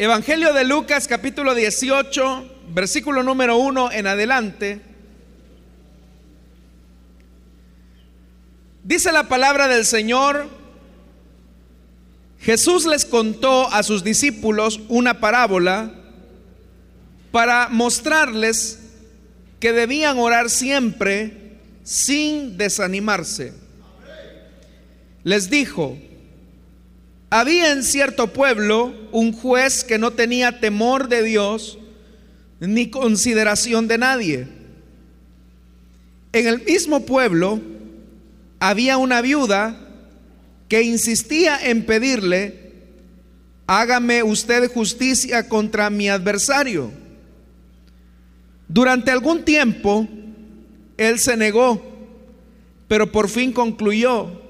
Evangelio 0.00 0.52
de 0.52 0.62
Lucas 0.62 1.08
capítulo 1.08 1.56
18, 1.56 2.48
versículo 2.72 3.24
número 3.24 3.56
1 3.56 3.90
en 3.90 4.06
adelante. 4.06 4.80
Dice 8.84 9.10
la 9.10 9.24
palabra 9.24 9.66
del 9.66 9.84
Señor, 9.84 10.48
Jesús 12.38 12.86
les 12.86 13.04
contó 13.04 13.66
a 13.72 13.82
sus 13.82 14.04
discípulos 14.04 14.80
una 14.88 15.18
parábola 15.18 15.92
para 17.32 17.68
mostrarles 17.68 18.78
que 19.58 19.72
debían 19.72 20.16
orar 20.20 20.48
siempre 20.48 21.58
sin 21.82 22.56
desanimarse. 22.56 23.52
Les 25.24 25.50
dijo, 25.50 25.98
había 27.30 27.72
en 27.72 27.82
cierto 27.82 28.32
pueblo 28.32 28.94
un 29.12 29.32
juez 29.32 29.84
que 29.84 29.98
no 29.98 30.12
tenía 30.12 30.60
temor 30.60 31.08
de 31.08 31.22
Dios 31.22 31.78
ni 32.60 32.90
consideración 32.90 33.86
de 33.86 33.98
nadie. 33.98 34.48
En 36.32 36.46
el 36.46 36.64
mismo 36.64 37.04
pueblo 37.04 37.60
había 38.60 38.96
una 38.96 39.20
viuda 39.20 39.78
que 40.68 40.82
insistía 40.82 41.58
en 41.62 41.86
pedirle, 41.86 42.72
hágame 43.66 44.22
usted 44.22 44.70
justicia 44.70 45.48
contra 45.48 45.90
mi 45.90 46.08
adversario. 46.08 46.90
Durante 48.68 49.10
algún 49.10 49.44
tiempo, 49.44 50.06
él 50.98 51.18
se 51.18 51.36
negó, 51.36 51.82
pero 52.86 53.10
por 53.10 53.28
fin 53.28 53.52
concluyó, 53.52 54.42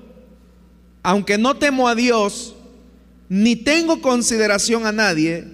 aunque 1.02 1.38
no 1.38 1.56
temo 1.56 1.88
a 1.88 1.94
Dios, 1.94 2.56
ni 3.28 3.56
tengo 3.56 4.00
consideración 4.00 4.86
a 4.86 4.92
nadie, 4.92 5.44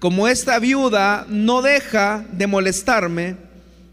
como 0.00 0.26
esta 0.26 0.58
viuda 0.58 1.26
no 1.28 1.62
deja 1.62 2.26
de 2.32 2.46
molestarme, 2.46 3.36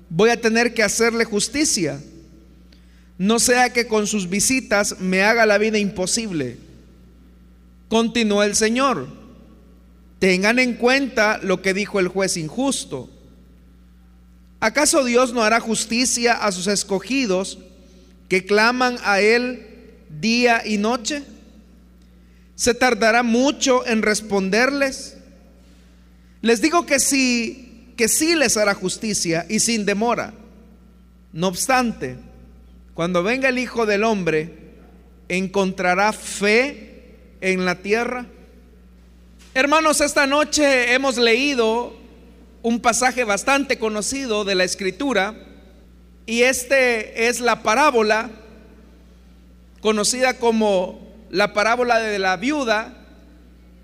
voy 0.09 0.30
a 0.30 0.40
tener 0.40 0.73
que 0.73 0.84
hacerle 0.84 1.25
justicia. 1.25 2.02
No 3.18 3.40
sea 3.40 3.73
que 3.73 3.88
con 3.88 4.08
sus 4.08 4.30
visitas 4.30 5.00
me 5.00 5.23
haga 5.23 5.45
la 5.45 5.58
vida 5.58 5.78
imposible. 5.78 6.58
Continuó 7.90 8.44
el 8.44 8.56
Señor. 8.56 9.08
Tengan 10.20 10.59
en 10.59 10.75
cuenta 10.75 11.40
lo 11.44 11.62
que 11.62 11.73
dijo 11.73 12.00
el 12.00 12.08
juez 12.08 12.38
injusto. 12.38 13.09
¿Acaso 14.59 15.03
Dios 15.03 15.34
no 15.34 15.44
hará 15.44 15.59
justicia 15.59 16.34
a 16.34 16.52
sus 16.52 16.68
escogidos 16.68 17.59
que 18.28 18.45
claman 18.45 18.98
a 19.03 19.20
Él 19.20 19.68
día 20.20 20.64
y 20.66 20.78
noche? 20.78 21.23
¿Se 22.58 22.73
tardará 22.73 23.22
mucho 23.22 23.86
en 23.86 24.02
responderles? 24.02 25.16
Les 26.41 26.59
digo 26.59 26.88
que 26.88 27.00
sí, 27.00 27.94
que 27.95 28.08
sí 28.08 28.33
les 28.33 28.58
hará 28.58 28.73
justicia 28.73 29.45
y 29.47 29.59
sin 29.59 29.86
demora. 29.86 30.33
No 31.33 31.50
obstante, 31.50 32.17
cuando 32.95 33.22
venga 33.22 33.50
el 33.50 33.59
Hijo 33.59 33.85
del 33.85 34.03
Hombre, 34.03 34.52
¿encontrará 35.30 36.11
fe 36.13 37.13
en 37.41 37.63
la 37.63 37.75
tierra? 37.75 38.25
Hermanos, 39.53 40.02
esta 40.02 40.25
noche 40.25 40.95
hemos 40.95 41.17
leído 41.17 41.95
un 42.63 42.80
pasaje 42.80 43.23
bastante 43.23 43.78
conocido 43.78 44.45
de 44.45 44.55
la 44.55 44.63
Escritura 44.63 45.35
y 46.25 46.41
este 46.41 47.28
es 47.28 47.39
la 47.39 47.61
parábola 47.61 48.31
conocida 49.80 50.39
como 50.39 51.06
la 51.30 51.53
parábola 51.53 52.00
de 52.00 52.20
la 52.20 52.38
viuda 52.38 52.94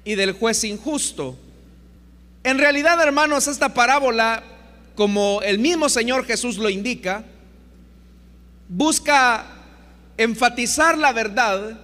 y 0.03 0.15
del 0.15 0.33
juez 0.33 0.63
injusto. 0.63 1.37
En 2.43 2.57
realidad, 2.57 3.01
hermanos, 3.01 3.47
esta 3.47 3.73
parábola, 3.73 4.43
como 4.95 5.41
el 5.43 5.59
mismo 5.59 5.89
Señor 5.89 6.25
Jesús 6.25 6.57
lo 6.57 6.69
indica, 6.69 7.23
busca 8.67 9.45
enfatizar 10.17 10.97
la 10.97 11.13
verdad 11.13 11.79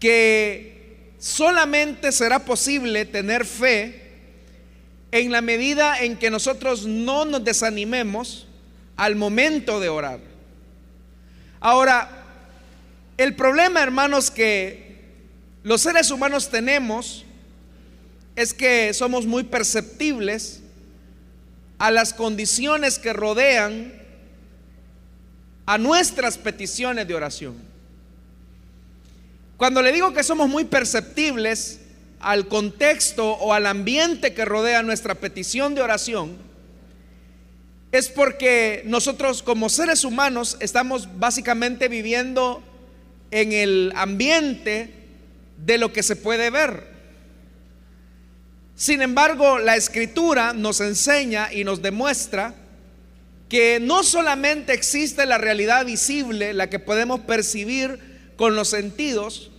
que 0.00 1.14
solamente 1.18 2.12
será 2.12 2.40
posible 2.40 3.04
tener 3.04 3.44
fe 3.44 4.02
en 5.12 5.30
la 5.30 5.40
medida 5.40 6.00
en 6.00 6.16
que 6.16 6.30
nosotros 6.30 6.86
no 6.86 7.24
nos 7.24 7.44
desanimemos 7.44 8.48
al 8.96 9.16
momento 9.16 9.78
de 9.80 9.88
orar. 9.88 10.20
Ahora, 11.60 12.23
el 13.16 13.36
problema, 13.36 13.82
hermanos, 13.82 14.30
que 14.30 15.02
los 15.62 15.82
seres 15.82 16.10
humanos 16.10 16.50
tenemos 16.50 17.24
es 18.36 18.52
que 18.52 18.92
somos 18.92 19.26
muy 19.26 19.44
perceptibles 19.44 20.60
a 21.78 21.90
las 21.90 22.12
condiciones 22.12 22.98
que 22.98 23.12
rodean 23.12 23.92
a 25.66 25.78
nuestras 25.78 26.38
peticiones 26.38 27.06
de 27.06 27.14
oración. 27.14 27.54
Cuando 29.56 29.82
le 29.82 29.92
digo 29.92 30.12
que 30.12 30.24
somos 30.24 30.48
muy 30.48 30.64
perceptibles 30.64 31.80
al 32.20 32.48
contexto 32.48 33.32
o 33.32 33.52
al 33.52 33.66
ambiente 33.66 34.34
que 34.34 34.44
rodea 34.44 34.82
nuestra 34.82 35.14
petición 35.14 35.74
de 35.74 35.82
oración, 35.82 36.36
es 37.92 38.08
porque 38.08 38.82
nosotros 38.86 39.42
como 39.42 39.68
seres 39.68 40.04
humanos 40.04 40.56
estamos 40.58 41.08
básicamente 41.18 41.86
viviendo 41.86 42.62
en 43.34 43.52
el 43.52 43.92
ambiente 43.96 44.94
de 45.56 45.76
lo 45.76 45.92
que 45.92 46.04
se 46.04 46.14
puede 46.14 46.50
ver. 46.50 46.86
Sin 48.76 49.02
embargo, 49.02 49.58
la 49.58 49.74
escritura 49.74 50.52
nos 50.52 50.80
enseña 50.80 51.52
y 51.52 51.64
nos 51.64 51.82
demuestra 51.82 52.54
que 53.48 53.80
no 53.80 54.04
solamente 54.04 54.72
existe 54.72 55.26
la 55.26 55.38
realidad 55.38 55.84
visible, 55.84 56.54
la 56.54 56.70
que 56.70 56.78
podemos 56.78 57.22
percibir 57.22 57.98
con 58.36 58.54
los 58.54 58.68
sentidos, 58.68 59.50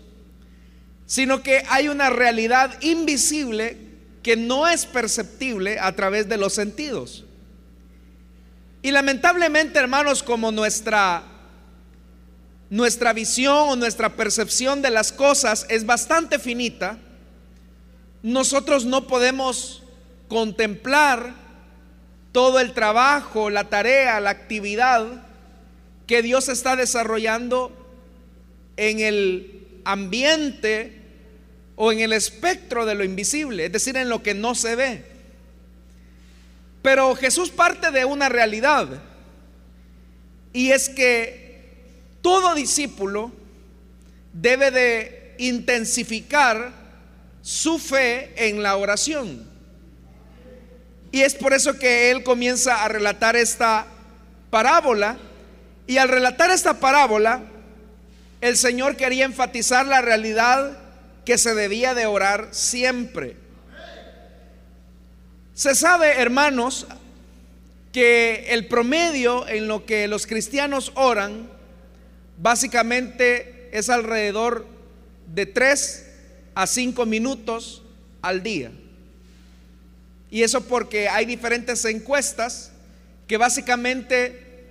sino 1.06 1.44
que 1.44 1.64
hay 1.68 1.90
una 1.90 2.10
realidad 2.10 2.82
invisible 2.82 3.78
que 4.24 4.38
no 4.38 4.70
es 4.70 4.86
perceptible 4.86 5.80
a 5.82 5.94
través 5.98 6.30
de 6.30 6.38
los 6.38 6.54
sentidos. 6.54 7.26
Y 8.82 8.92
lamentablemente, 8.92 9.80
hermanos, 9.80 10.24
como 10.24 10.54
nuestra 10.54 11.35
nuestra 12.70 13.14
visión 13.14 13.70
o 13.70 13.76
nuestra 13.76 14.16
percepción 14.16 14.82
de 14.82 14.90
las 14.90 15.12
cosas 15.12 15.66
es 15.70 15.86
bastante 15.86 16.40
finita, 16.40 16.98
nosotros 18.24 18.86
no 18.86 19.08
podemos 19.08 19.84
contemplar 20.28 21.34
todo 22.32 22.60
el 22.60 22.74
trabajo, 22.74 23.50
la 23.50 23.70
tarea, 23.70 24.20
la 24.20 24.32
actividad 24.32 25.06
que 26.08 26.22
Dios 26.22 26.50
está 26.50 26.76
desarrollando 26.76 27.72
en 28.78 29.00
el 29.00 29.68
ambiente 29.86 31.02
o 31.76 31.92
en 31.92 32.00
el 32.00 32.14
espectro 32.14 32.86
de 32.86 32.96
lo 32.96 33.04
invisible, 33.04 33.66
es 33.66 33.72
decir, 33.72 33.96
en 33.98 34.10
lo 34.10 34.24
que 34.24 34.34
no 34.34 34.56
se 34.56 34.76
ve. 34.76 35.06
Pero 36.82 37.16
Jesús 37.16 37.50
parte 37.50 37.92
de 37.92 38.06
una 38.06 38.30
realidad 38.30 38.88
y 40.54 40.72
es 40.72 40.90
que 40.90 41.45
todo 42.26 42.56
discípulo 42.56 43.32
debe 44.34 44.72
de 44.72 45.36
intensificar 45.38 46.72
su 47.44 47.78
fe 47.78 48.48
en 48.48 48.64
la 48.64 48.78
oración. 48.78 49.48
Y 51.12 51.22
es 51.22 51.36
por 51.36 51.54
eso 51.54 51.78
que 51.78 52.10
él 52.10 52.24
comienza 52.24 52.84
a 52.84 52.88
relatar 52.88 53.36
esta 53.36 53.86
parábola. 54.50 55.20
Y 55.86 56.00
al 56.00 56.10
relatar 56.10 56.50
esta 56.50 56.80
parábola, 56.80 57.44
el 58.42 58.58
Señor 58.58 58.96
quería 58.96 59.26
enfatizar 59.26 59.86
la 59.86 60.02
realidad 60.02 60.80
que 61.26 61.38
se 61.38 61.54
debía 61.54 61.94
de 61.94 62.08
orar 62.08 62.48
siempre. 62.50 63.38
Se 65.54 65.76
sabe, 65.76 66.20
hermanos, 66.20 66.88
que 67.92 68.48
el 68.50 68.66
promedio 68.66 69.48
en 69.48 69.68
lo 69.68 69.86
que 69.86 70.08
los 70.08 70.26
cristianos 70.26 70.92
oran 70.96 71.54
básicamente 72.42 73.70
es 73.72 73.90
alrededor 73.90 74.66
de 75.34 75.46
3 75.46 76.06
a 76.56 76.68
5 76.68 77.06
minutos 77.06 77.84
al 78.22 78.44
día. 78.44 78.72
Y 80.32 80.44
eso 80.44 80.62
porque 80.62 81.08
hay 81.08 81.26
diferentes 81.26 81.86
encuestas 81.86 82.72
que 83.28 83.38
básicamente 83.38 84.66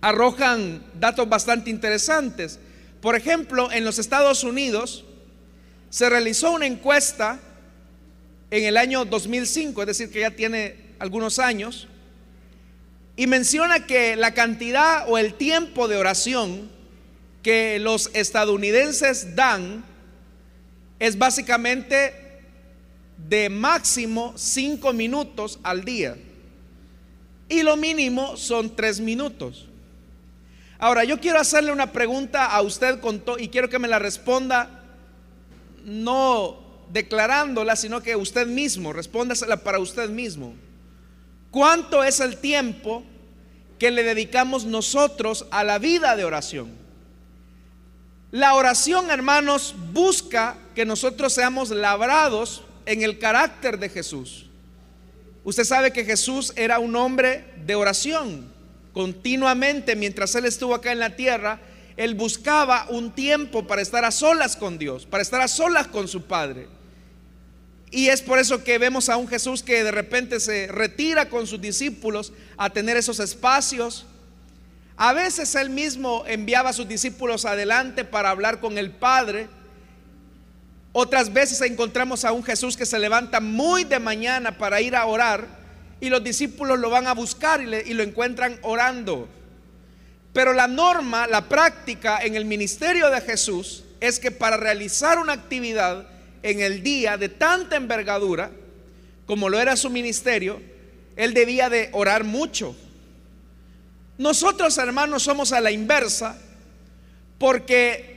arrojan 0.00 0.82
datos 0.98 1.28
bastante 1.28 1.70
interesantes. 1.70 2.58
Por 3.00 3.16
ejemplo, 3.16 3.70
en 3.72 3.84
los 3.84 3.98
Estados 3.98 4.44
Unidos 4.44 5.04
se 5.90 6.08
realizó 6.08 6.52
una 6.52 6.66
encuesta 6.66 7.40
en 8.50 8.64
el 8.64 8.76
año 8.76 9.04
2005, 9.04 9.82
es 9.82 9.86
decir, 9.86 10.10
que 10.10 10.20
ya 10.20 10.30
tiene 10.30 10.76
algunos 10.98 11.38
años, 11.38 11.88
y 13.16 13.26
menciona 13.26 13.86
que 13.86 14.16
la 14.16 14.34
cantidad 14.34 15.04
o 15.08 15.18
el 15.18 15.34
tiempo 15.34 15.88
de 15.88 15.96
oración 15.96 16.70
que 17.42 17.78
los 17.78 18.10
estadounidenses 18.14 19.34
dan 19.34 19.84
es 20.98 21.18
básicamente 21.18 22.14
de 23.28 23.48
máximo 23.48 24.34
cinco 24.36 24.92
minutos 24.92 25.58
al 25.62 25.84
día. 25.84 26.16
Y 27.48 27.62
lo 27.62 27.76
mínimo 27.76 28.36
son 28.36 28.74
tres 28.76 29.00
minutos. 29.00 29.66
Ahora, 30.78 31.04
yo 31.04 31.20
quiero 31.20 31.38
hacerle 31.38 31.72
una 31.72 31.92
pregunta 31.92 32.46
a 32.46 32.62
usted 32.62 33.00
con 33.00 33.22
y 33.38 33.48
quiero 33.48 33.68
que 33.68 33.78
me 33.78 33.88
la 33.88 33.98
responda 33.98 34.80
no 35.84 36.58
declarándola, 36.90 37.76
sino 37.76 38.02
que 38.02 38.16
usted 38.16 38.46
mismo, 38.46 38.92
respóndasela 38.92 39.58
para 39.58 39.78
usted 39.78 40.08
mismo. 40.08 40.54
¿Cuánto 41.50 42.04
es 42.04 42.20
el 42.20 42.36
tiempo 42.36 43.02
que 43.78 43.90
le 43.90 44.02
dedicamos 44.02 44.64
nosotros 44.64 45.46
a 45.50 45.64
la 45.64 45.78
vida 45.78 46.14
de 46.16 46.24
oración? 46.24 46.70
La 48.30 48.54
oración, 48.54 49.10
hermanos, 49.10 49.74
busca 49.92 50.56
que 50.76 50.84
nosotros 50.84 51.32
seamos 51.32 51.70
labrados 51.70 52.62
en 52.86 53.02
el 53.02 53.18
carácter 53.18 53.78
de 53.78 53.88
Jesús. 53.88 54.46
Usted 55.42 55.64
sabe 55.64 55.92
que 55.92 56.04
Jesús 56.04 56.52
era 56.54 56.78
un 56.78 56.94
hombre 56.94 57.44
de 57.66 57.74
oración. 57.74 58.52
Continuamente, 58.92 59.96
mientras 59.96 60.34
Él 60.36 60.44
estuvo 60.44 60.74
acá 60.74 60.92
en 60.92 61.00
la 61.00 61.16
tierra, 61.16 61.60
Él 61.96 62.14
buscaba 62.14 62.86
un 62.90 63.10
tiempo 63.10 63.66
para 63.66 63.82
estar 63.82 64.04
a 64.04 64.12
solas 64.12 64.54
con 64.54 64.78
Dios, 64.78 65.06
para 65.06 65.22
estar 65.22 65.40
a 65.40 65.48
solas 65.48 65.88
con 65.88 66.06
su 66.06 66.22
Padre. 66.22 66.68
Y 67.90 68.08
es 68.08 68.22
por 68.22 68.38
eso 68.38 68.62
que 68.62 68.78
vemos 68.78 69.08
a 69.08 69.16
un 69.16 69.26
Jesús 69.26 69.62
que 69.62 69.82
de 69.82 69.90
repente 69.90 70.38
se 70.38 70.68
retira 70.68 71.28
con 71.28 71.46
sus 71.46 71.60
discípulos 71.60 72.32
a 72.56 72.70
tener 72.70 72.96
esos 72.96 73.18
espacios. 73.18 74.06
A 74.96 75.12
veces 75.12 75.54
Él 75.56 75.70
mismo 75.70 76.24
enviaba 76.26 76.70
a 76.70 76.72
sus 76.72 76.86
discípulos 76.86 77.44
adelante 77.44 78.04
para 78.04 78.30
hablar 78.30 78.60
con 78.60 78.78
el 78.78 78.92
Padre. 78.92 79.48
Otras 80.92 81.32
veces 81.32 81.60
encontramos 81.62 82.24
a 82.24 82.32
un 82.32 82.44
Jesús 82.44 82.76
que 82.76 82.86
se 82.86 82.98
levanta 82.98 83.40
muy 83.40 83.84
de 83.84 83.98
mañana 83.98 84.56
para 84.56 84.80
ir 84.80 84.94
a 84.94 85.06
orar 85.06 85.60
y 86.00 86.08
los 86.08 86.24
discípulos 86.24 86.78
lo 86.78 86.90
van 86.90 87.06
a 87.06 87.14
buscar 87.14 87.60
y, 87.60 87.94
lo 87.94 88.02
encuentran 88.02 88.58
orando. 88.62 89.28
Pero 90.32 90.52
la 90.52 90.66
norma, 90.66 91.26
la 91.26 91.48
práctica 91.48 92.20
en 92.22 92.36
el 92.36 92.44
ministerio 92.44 93.10
de 93.10 93.20
Jesús 93.20 93.84
es 94.00 94.18
que 94.18 94.30
para 94.30 94.56
realizar 94.56 95.18
una 95.18 95.34
actividad 95.34 96.06
en 96.42 96.60
el 96.60 96.82
día 96.82 97.16
de 97.16 97.28
tanta 97.28 97.76
envergadura, 97.76 98.50
como 99.26 99.48
lo 99.48 99.60
era 99.60 99.76
su 99.76 99.90
ministerio, 99.90 100.60
él 101.16 101.34
debía 101.34 101.68
de 101.68 101.90
orar 101.92 102.24
mucho. 102.24 102.74
Nosotros, 104.18 104.76
hermanos, 104.78 105.22
somos 105.22 105.52
a 105.52 105.60
la 105.60 105.70
inversa, 105.70 106.38
porque 107.38 108.10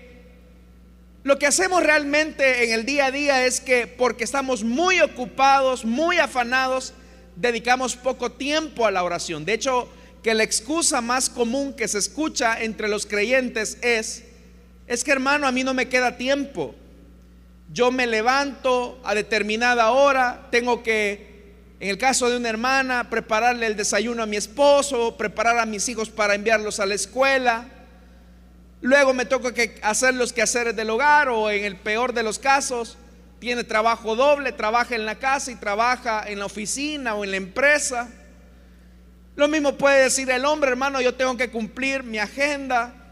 lo 1.24 1.40
que 1.40 1.48
hacemos 1.48 1.82
realmente 1.82 2.66
en 2.66 2.74
el 2.74 2.86
día 2.86 3.06
a 3.06 3.12
día 3.12 3.46
es 3.46 3.62
que 3.62 3.88
porque 3.88 4.26
estamos 4.26 4.64
muy 4.64 5.00
ocupados, 5.00 5.86
muy 5.86 6.18
afanados, 6.18 6.94
dedicamos 7.36 7.96
poco 7.96 8.32
tiempo 8.34 8.86
a 8.86 8.92
la 8.92 9.04
oración. 9.04 9.46
De 9.46 9.54
hecho, 9.54 9.88
que 10.22 10.34
la 10.34 10.44
excusa 10.44 11.00
más 11.00 11.30
común 11.30 11.74
que 11.74 11.88
se 11.88 12.00
escucha 12.00 12.62
entre 12.62 12.88
los 12.88 13.06
creyentes 13.06 13.78
es, 13.82 14.24
es 14.88 15.04
que 15.04 15.12
hermano, 15.12 15.48
a 15.48 15.52
mí 15.52 15.64
no 15.64 15.74
me 15.74 15.88
queda 15.88 16.18
tiempo. 16.18 16.76
Yo 17.74 17.90
me 17.90 18.06
levanto 18.06 19.02
a 19.04 19.16
determinada 19.16 19.90
hora, 19.90 20.48
tengo 20.52 20.84
que, 20.84 21.56
en 21.80 21.90
el 21.90 21.98
caso 21.98 22.30
de 22.30 22.38
una 22.38 22.50
hermana, 22.50 23.10
prepararle 23.10 23.66
el 23.66 23.76
desayuno 23.76 24.22
a 24.22 24.28
mi 24.28 24.38
esposo, 24.38 25.18
preparar 25.18 25.58
a 25.58 25.66
mis 25.66 25.90
hijos 25.90 26.12
para 26.12 26.36
enviarlos 26.36 26.80
a 26.80 26.86
la 26.86 26.94
escuela. 26.94 27.66
Luego 28.82 29.16
me 29.16 29.26
toca 29.26 29.56
que 29.56 29.80
hacer 29.82 30.14
los 30.14 30.34
quehaceres 30.34 30.76
del 30.76 30.92
hogar 30.92 31.30
o 31.30 31.50
en 31.50 31.66
el 31.66 31.76
peor 31.76 32.14
de 32.14 32.22
los 32.22 32.38
casos, 32.38 32.96
tiene 33.40 33.64
trabajo 33.64 34.16
doble, 34.16 34.52
trabaja 34.52 34.94
en 34.94 35.08
la 35.08 35.16
casa 35.16 35.50
y 35.50 35.56
trabaja 35.56 36.26
en 36.28 36.38
la 36.38 36.46
oficina 36.46 37.16
o 37.16 37.24
en 37.24 37.32
la 37.32 37.38
empresa. 37.38 38.08
Lo 39.36 39.48
mismo 39.48 39.80
puede 39.80 40.04
decir 40.04 40.30
el 40.30 40.46
hombre, 40.46 40.70
hermano, 40.70 41.02
yo 41.02 41.16
tengo 41.16 41.36
que 41.38 41.50
cumplir 41.50 42.04
mi 42.04 42.20
agenda. 42.20 43.03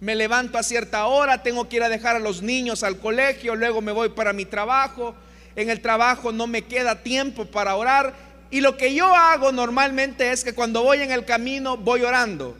Me 0.00 0.14
levanto 0.14 0.58
a 0.58 0.62
cierta 0.62 1.06
hora, 1.06 1.42
tengo 1.42 1.68
que 1.68 1.76
ir 1.76 1.82
a 1.82 1.88
dejar 1.88 2.16
a 2.16 2.20
los 2.20 2.42
niños 2.42 2.84
al 2.84 2.98
colegio, 2.98 3.56
luego 3.56 3.80
me 3.80 3.92
voy 3.92 4.10
para 4.10 4.32
mi 4.32 4.44
trabajo. 4.44 5.14
En 5.56 5.70
el 5.70 5.80
trabajo 5.80 6.30
no 6.30 6.46
me 6.46 6.62
queda 6.62 7.02
tiempo 7.02 7.46
para 7.46 7.74
orar. 7.74 8.14
Y 8.50 8.60
lo 8.60 8.76
que 8.76 8.94
yo 8.94 9.12
hago 9.14 9.50
normalmente 9.50 10.30
es 10.30 10.44
que 10.44 10.54
cuando 10.54 10.84
voy 10.84 11.02
en 11.02 11.10
el 11.10 11.24
camino 11.24 11.76
voy 11.76 12.02
orando. 12.02 12.56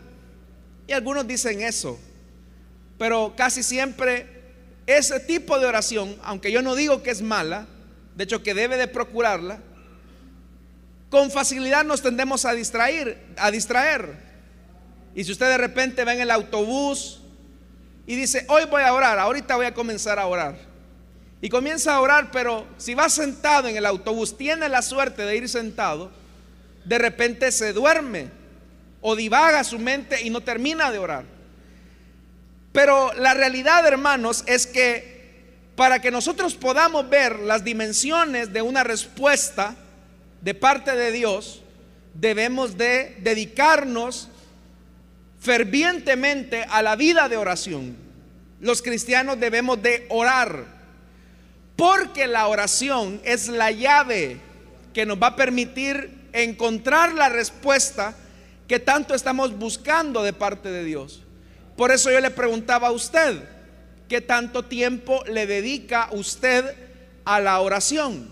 Y 0.89 0.93
algunos 0.93 1.27
dicen 1.27 1.63
eso. 1.63 1.99
Pero 2.99 3.35
casi 3.37 3.63
siempre 3.63 4.27
ese 4.87 5.21
tipo 5.21 5.61
de 5.61 5.67
oración, 5.67 6.17
aunque 6.25 6.51
yo 6.51 6.61
no 6.61 6.75
digo 6.75 7.03
que 7.03 7.11
es 7.11 7.23
mala, 7.23 7.67
de 8.17 8.25
hecho 8.25 8.43
que 8.43 8.55
debe 8.55 8.77
de 8.77 8.89
procurarla, 8.89 9.61
con 11.09 11.31
facilidad 11.31 11.85
nos 11.85 12.03
tendemos 12.03 12.45
a 12.45 12.53
distraer, 12.53 13.23
a 13.37 13.51
distraer. 13.51 14.17
Y 15.15 15.25
si 15.25 15.33
usted 15.33 15.47
de 15.47 15.59
repente 15.59 16.05
va 16.05 16.15
en 16.15 16.21
el 16.21 16.31
autobús 16.31 17.21
y 18.09 18.17
dice, 18.17 18.47
hoy 18.49 18.65
voy 18.65 18.81
a 18.81 18.95
orar, 18.95 19.19
ahorita 19.19 19.55
voy 19.57 19.67
a 19.67 19.75
comenzar 19.75 20.19
a 20.19 20.27
orar. 20.27 20.57
Y 21.43 21.51
comienza 21.51 21.95
a 21.95 22.01
orar, 22.01 22.31
pero 22.31 22.67
si 22.79 22.95
va 22.95 23.11
sentado 23.11 23.69
en 23.69 23.77
el 23.77 23.85
autobús, 23.85 24.35
tiene 24.35 24.67
la 24.71 24.81
suerte 24.81 25.27
de 25.27 25.37
ir 25.37 25.47
sentado, 25.47 26.11
de 26.87 26.97
repente 26.97 27.53
se 27.53 27.75
duerme 27.75 28.31
o 29.03 29.15
divaga 29.15 29.63
su 29.63 29.79
mente 29.79 30.23
y 30.23 30.31
no 30.31 30.41
termina 30.41 30.91
de 30.91 30.99
orar. 30.99 31.25
Pero 32.73 33.13
la 33.13 33.35
realidad, 33.35 33.87
hermanos, 33.87 34.43
es 34.47 34.67
que 34.67 35.45
para 35.77 36.01
que 36.01 36.11
nosotros 36.11 36.55
podamos 36.55 37.11
ver 37.11 37.39
las 37.41 37.63
dimensiones 37.63 38.55
de 38.55 38.63
una 38.63 38.85
respuesta 38.85 39.77
de 40.41 40.55
parte 40.55 40.97
de 40.97 41.13
Dios, 41.13 41.61
debemos 42.15 42.79
de 42.79 43.19
dedicarnos 43.21 44.31
fervientemente 45.41 46.65
a 46.69 46.83
la 46.83 46.97
vida 46.97 47.29
de 47.29 47.37
oración. 47.37 47.97
Los 48.61 48.83
cristianos 48.83 49.39
debemos 49.39 49.81
de 49.83 50.07
orar, 50.09 50.65
porque 51.77 52.27
la 52.27 52.49
oración 52.49 53.21
es 53.25 53.49
la 53.49 53.71
llave 53.71 54.39
que 54.93 55.07
nos 55.07 55.21
va 55.23 55.29
a 55.29 55.37
permitir 55.37 56.29
encontrar 56.33 57.15
la 57.15 57.29
respuesta 57.29 58.15
que 58.67 58.81
tanto 58.81 59.15
estamos 59.15 59.57
buscando 59.57 60.23
de 60.23 60.33
parte 60.33 60.71
de 60.71 60.85
Dios. 60.85 61.23
Por 61.77 61.93
eso 61.93 62.11
yo 62.11 62.21
le 62.21 62.31
preguntaba 62.31 62.89
a 62.89 62.93
usted, 62.93 63.39
¿qué 64.09 64.21
tanto 64.21 64.65
tiempo 64.65 65.23
le 65.27 65.47
dedica 65.47 66.09
usted 66.11 66.75
a 67.25 67.41
la 67.41 67.61
oración? 67.61 68.29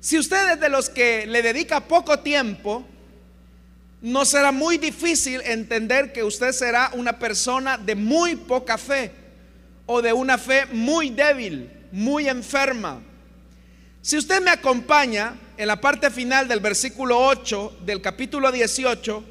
Si 0.00 0.18
usted 0.18 0.52
es 0.52 0.60
de 0.60 0.68
los 0.70 0.88
que 0.88 1.26
le 1.26 1.42
dedica 1.42 1.80
poco 1.86 2.20
tiempo, 2.20 2.86
no 4.00 4.24
será 4.24 4.52
muy 4.52 4.78
difícil 4.78 5.40
entender 5.44 6.12
que 6.12 6.22
usted 6.22 6.52
será 6.52 6.90
una 6.94 7.18
persona 7.18 7.76
de 7.78 7.94
muy 7.94 8.36
poca 8.36 8.78
fe 8.78 9.10
o 9.86 10.00
de 10.00 10.12
una 10.12 10.38
fe 10.38 10.66
muy 10.66 11.10
débil, 11.10 11.70
muy 11.90 12.28
enferma. 12.28 13.00
Si 14.00 14.16
usted 14.16 14.40
me 14.40 14.50
acompaña 14.50 15.34
en 15.56 15.66
la 15.66 15.80
parte 15.80 16.10
final 16.10 16.46
del 16.46 16.60
versículo 16.60 17.18
8 17.18 17.78
del 17.84 18.00
capítulo 18.00 18.52
18, 18.52 19.24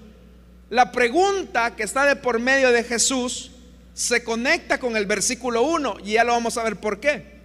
la 0.70 0.92
pregunta 0.92 1.76
que 1.76 1.84
está 1.84 2.06
de 2.06 2.18
por 2.18 2.40
medio 2.40 2.72
de 2.72 2.84
Jesús 2.84 3.52
se 3.94 4.24
conecta 4.24 4.78
con 4.78 4.98
el 4.98 5.06
versículo 5.06 5.64
1 5.64 5.98
y 6.04 6.14
ya 6.14 6.26
lo 6.26 6.34
vamos 6.34 6.58
a 6.58 6.64
ver 6.64 6.76
por 6.76 7.00
qué. 7.00 7.38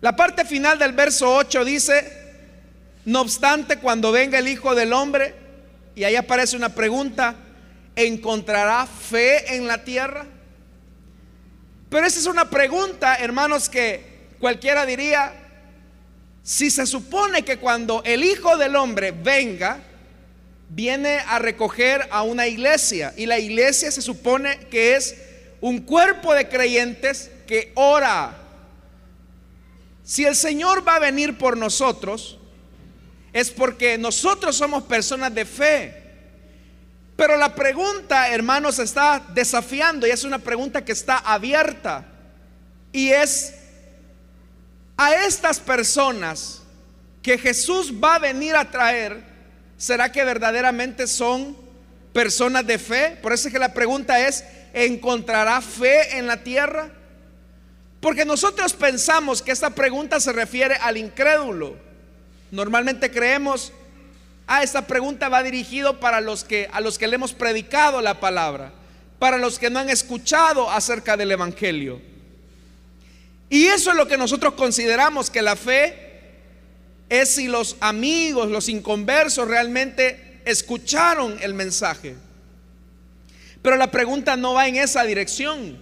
La 0.00 0.14
parte 0.14 0.44
final 0.44 0.78
del 0.78 0.92
verso 0.92 1.34
8 1.34 1.64
dice, 1.64 2.12
no 3.04 3.22
obstante, 3.22 3.78
cuando 3.78 4.12
venga 4.12 4.38
el 4.38 4.48
Hijo 4.48 4.74
del 4.74 4.92
Hombre, 4.92 5.43
y 5.94 6.04
ahí 6.04 6.16
aparece 6.16 6.56
una 6.56 6.74
pregunta, 6.74 7.36
¿encontrará 7.94 8.86
fe 8.86 9.56
en 9.56 9.66
la 9.66 9.84
tierra? 9.84 10.26
Pero 11.88 12.06
esa 12.06 12.18
es 12.18 12.26
una 12.26 12.50
pregunta, 12.50 13.16
hermanos, 13.16 13.68
que 13.68 14.26
cualquiera 14.40 14.84
diría, 14.84 15.32
si 16.42 16.70
se 16.70 16.86
supone 16.86 17.44
que 17.44 17.58
cuando 17.58 18.02
el 18.04 18.24
Hijo 18.24 18.56
del 18.56 18.76
Hombre 18.76 19.12
venga, 19.12 19.80
viene 20.68 21.18
a 21.28 21.38
recoger 21.38 22.08
a 22.10 22.22
una 22.22 22.46
iglesia 22.46 23.14
y 23.16 23.26
la 23.26 23.38
iglesia 23.38 23.90
se 23.92 24.02
supone 24.02 24.58
que 24.70 24.96
es 24.96 25.14
un 25.60 25.78
cuerpo 25.80 26.34
de 26.34 26.48
creyentes 26.48 27.30
que 27.46 27.72
ora. 27.76 28.36
Si 30.02 30.24
el 30.24 30.34
Señor 30.34 30.86
va 30.86 30.96
a 30.96 31.00
venir 31.00 31.38
por 31.38 31.56
nosotros, 31.56 32.38
es 33.34 33.50
porque 33.50 33.98
nosotros 33.98 34.56
somos 34.56 34.84
personas 34.84 35.34
de 35.34 35.44
fe. 35.44 36.02
Pero 37.16 37.36
la 37.36 37.54
pregunta, 37.54 38.30
hermanos, 38.30 38.78
está 38.78 39.22
desafiando 39.34 40.06
y 40.06 40.10
es 40.10 40.24
una 40.24 40.38
pregunta 40.38 40.82
que 40.82 40.92
está 40.92 41.18
abierta. 41.18 42.06
Y 42.92 43.10
es 43.10 43.54
a 44.96 45.26
estas 45.26 45.60
personas 45.60 46.62
que 47.20 47.36
Jesús 47.36 47.92
va 47.92 48.14
a 48.14 48.18
venir 48.20 48.56
a 48.56 48.70
traer, 48.70 49.34
¿Será 49.76 50.12
que 50.12 50.24
verdaderamente 50.24 51.06
son 51.06 51.56
personas 52.12 52.66
de 52.66 52.78
fe? 52.78 53.18
Por 53.20 53.32
eso 53.32 53.48
es 53.48 53.52
que 53.52 53.58
la 53.58 53.74
pregunta 53.74 54.26
es, 54.26 54.44
¿encontrará 54.72 55.60
fe 55.60 56.16
en 56.16 56.26
la 56.26 56.42
tierra? 56.42 56.90
Porque 58.00 58.24
nosotros 58.24 58.72
pensamos 58.72 59.42
que 59.42 59.52
esta 59.52 59.70
pregunta 59.70 60.20
se 60.20 60.32
refiere 60.32 60.76
al 60.76 60.96
incrédulo. 60.96 61.76
Normalmente 62.54 63.10
creemos, 63.10 63.72
ah, 64.46 64.62
esta 64.62 64.86
pregunta 64.86 65.28
va 65.28 65.42
dirigido 65.42 65.98
para 65.98 66.20
los 66.20 66.44
que 66.44 66.68
a 66.70 66.80
los 66.80 66.98
que 66.98 67.08
le 67.08 67.16
hemos 67.16 67.32
predicado 67.32 68.00
la 68.00 68.20
palabra, 68.20 68.72
para 69.18 69.38
los 69.38 69.58
que 69.58 69.70
no 69.70 69.80
han 69.80 69.90
escuchado 69.90 70.70
acerca 70.70 71.16
del 71.16 71.32
evangelio. 71.32 72.00
Y 73.50 73.66
eso 73.66 73.90
es 73.90 73.96
lo 73.96 74.06
que 74.06 74.16
nosotros 74.16 74.54
consideramos 74.54 75.30
que 75.30 75.42
la 75.42 75.56
fe 75.56 76.30
es 77.08 77.34
si 77.34 77.48
los 77.48 77.76
amigos, 77.80 78.48
los 78.48 78.68
inconversos 78.68 79.48
realmente 79.48 80.40
escucharon 80.44 81.36
el 81.42 81.54
mensaje. 81.54 82.14
Pero 83.62 83.74
la 83.74 83.90
pregunta 83.90 84.36
no 84.36 84.54
va 84.54 84.68
en 84.68 84.76
esa 84.76 85.02
dirección. 85.02 85.76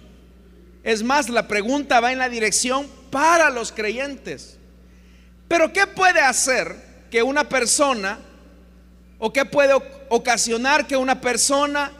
Es 0.83 1.03
más, 1.03 1.29
la 1.29 1.47
pregunta 1.47 1.99
va 1.99 2.11
en 2.11 2.17
la 2.17 2.29
dirección 2.29 2.87
para 3.11 3.51
los 3.51 3.71
creyentes. 3.71 4.57
Pero 5.47 5.71
¿qué 5.71 5.87
puede 5.87 6.21
hacer 6.21 6.75
que 7.11 7.21
una 7.23 7.47
persona 7.47 8.19
o 9.19 9.31
qué 9.31 9.45
puede 9.45 9.73
ocasionar 10.09 10.87
que 10.87 10.97
una 10.97 11.21
persona 11.21 11.91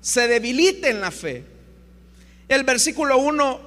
se 0.00 0.28
debilite 0.28 0.90
en 0.90 1.00
la 1.00 1.10
fe? 1.10 1.44
El 2.48 2.64
versículo 2.64 3.18
1 3.18 3.60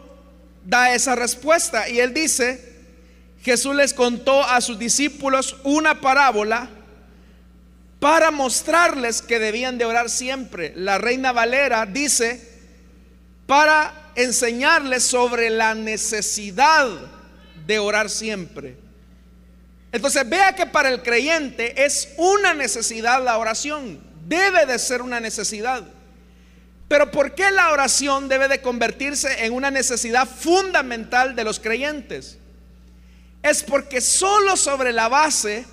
da 0.65 0.93
esa 0.93 1.15
respuesta 1.15 1.89
y 1.89 2.00
él 2.00 2.13
dice, 2.13 2.74
Jesús 3.41 3.75
les 3.75 3.93
contó 3.93 4.43
a 4.43 4.62
sus 4.62 4.79
discípulos 4.79 5.58
una 5.63 6.00
parábola 6.00 6.70
para 8.00 8.32
mostrarles 8.32 9.22
que 9.22 9.39
debían 9.39 9.77
de 9.77 9.86
orar 9.86 10.10
siempre. 10.10 10.74
La 10.75 10.98
reina 10.98 11.32
Valera 11.32 11.86
dice, 11.86 12.50
para 13.46 14.12
enseñarles 14.15 15.03
sobre 15.03 15.50
la 15.50 15.74
necesidad 15.75 16.88
de 17.65 17.79
orar 17.79 18.10
siempre. 18.10 18.83
Entonces 19.94 20.28
vea 20.28 20.56
que 20.56 20.66
para 20.66 20.90
el 20.90 21.04
creyente 21.04 21.86
es 21.86 22.10
una 22.18 22.56
necesidad 22.56 23.24
la 23.24 23.38
oración, 23.38 24.02
debe 24.26 24.66
de 24.66 24.80
ser 24.80 25.04
una 25.04 25.20
necesidad. 25.20 25.84
Pero 26.88 27.12
¿por 27.12 27.36
qué 27.36 27.52
la 27.52 27.72
oración 27.72 28.28
debe 28.28 28.48
de 28.48 28.60
convertirse 28.60 29.46
en 29.46 29.54
una 29.54 29.70
necesidad 29.70 30.28
fundamental 30.28 31.36
de 31.36 31.44
los 31.44 31.60
creyentes? 31.60 32.40
Es 33.44 33.62
porque 33.62 34.02
solo 34.02 34.58
sobre 34.58 34.94
la 34.94 35.10
base 35.10 35.66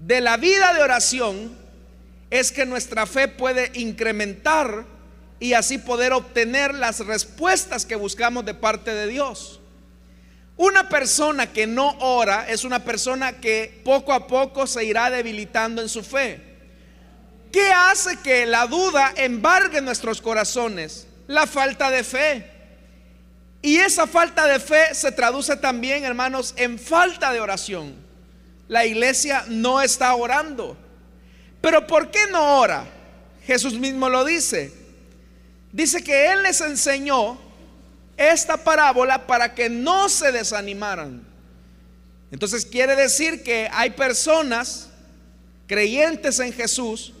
de 0.00 0.20
la 0.20 0.36
vida 0.36 0.74
de 0.74 0.82
oración 0.82 1.56
es 2.30 2.50
que 2.50 2.66
nuestra 2.66 3.06
fe 3.06 3.28
puede 3.28 3.70
incrementar 3.74 4.86
y 5.38 5.52
así 5.52 5.78
poder 5.78 6.12
obtener 6.12 6.74
las 6.74 6.98
respuestas 7.06 7.86
que 7.86 7.94
buscamos 7.94 8.44
de 8.44 8.54
parte 8.54 8.92
de 8.92 9.06
Dios. 9.06 9.60
Una 10.56 10.88
persona 10.88 11.52
que 11.52 11.66
no 11.66 11.96
ora 11.98 12.46
es 12.48 12.64
una 12.64 12.84
persona 12.84 13.32
que 13.40 13.80
poco 13.84 14.12
a 14.12 14.26
poco 14.26 14.66
se 14.66 14.84
irá 14.84 15.10
debilitando 15.10 15.82
en 15.82 15.88
su 15.88 16.02
fe. 16.02 16.40
¿Qué 17.50 17.72
hace 17.72 18.18
que 18.18 18.46
la 18.46 18.66
duda 18.66 19.12
embargue 19.16 19.80
nuestros 19.80 20.20
corazones? 20.20 21.06
La 21.26 21.46
falta 21.46 21.90
de 21.90 22.04
fe. 22.04 22.50
Y 23.62 23.76
esa 23.76 24.06
falta 24.06 24.46
de 24.46 24.60
fe 24.60 24.94
se 24.94 25.10
traduce 25.10 25.56
también, 25.56 26.04
hermanos, 26.04 26.54
en 26.56 26.78
falta 26.78 27.32
de 27.32 27.40
oración. 27.40 27.94
La 28.68 28.84
iglesia 28.84 29.44
no 29.48 29.80
está 29.80 30.14
orando. 30.14 30.76
Pero 31.60 31.86
¿por 31.86 32.10
qué 32.10 32.26
no 32.30 32.58
ora? 32.58 32.84
Jesús 33.46 33.74
mismo 33.74 34.08
lo 34.08 34.24
dice. 34.24 34.72
Dice 35.72 36.04
que 36.04 36.30
Él 36.30 36.42
les 36.42 36.60
enseñó 36.60 37.38
esta 38.16 38.56
parábola 38.56 39.26
para 39.26 39.54
que 39.54 39.68
no 39.68 40.08
se 40.08 40.32
desanimaran. 40.32 41.24
Entonces 42.30 42.66
quiere 42.66 42.96
decir 42.96 43.42
que 43.42 43.68
hay 43.72 43.90
personas 43.90 44.88
creyentes 45.66 46.40
en 46.40 46.52
Jesús 46.52 47.12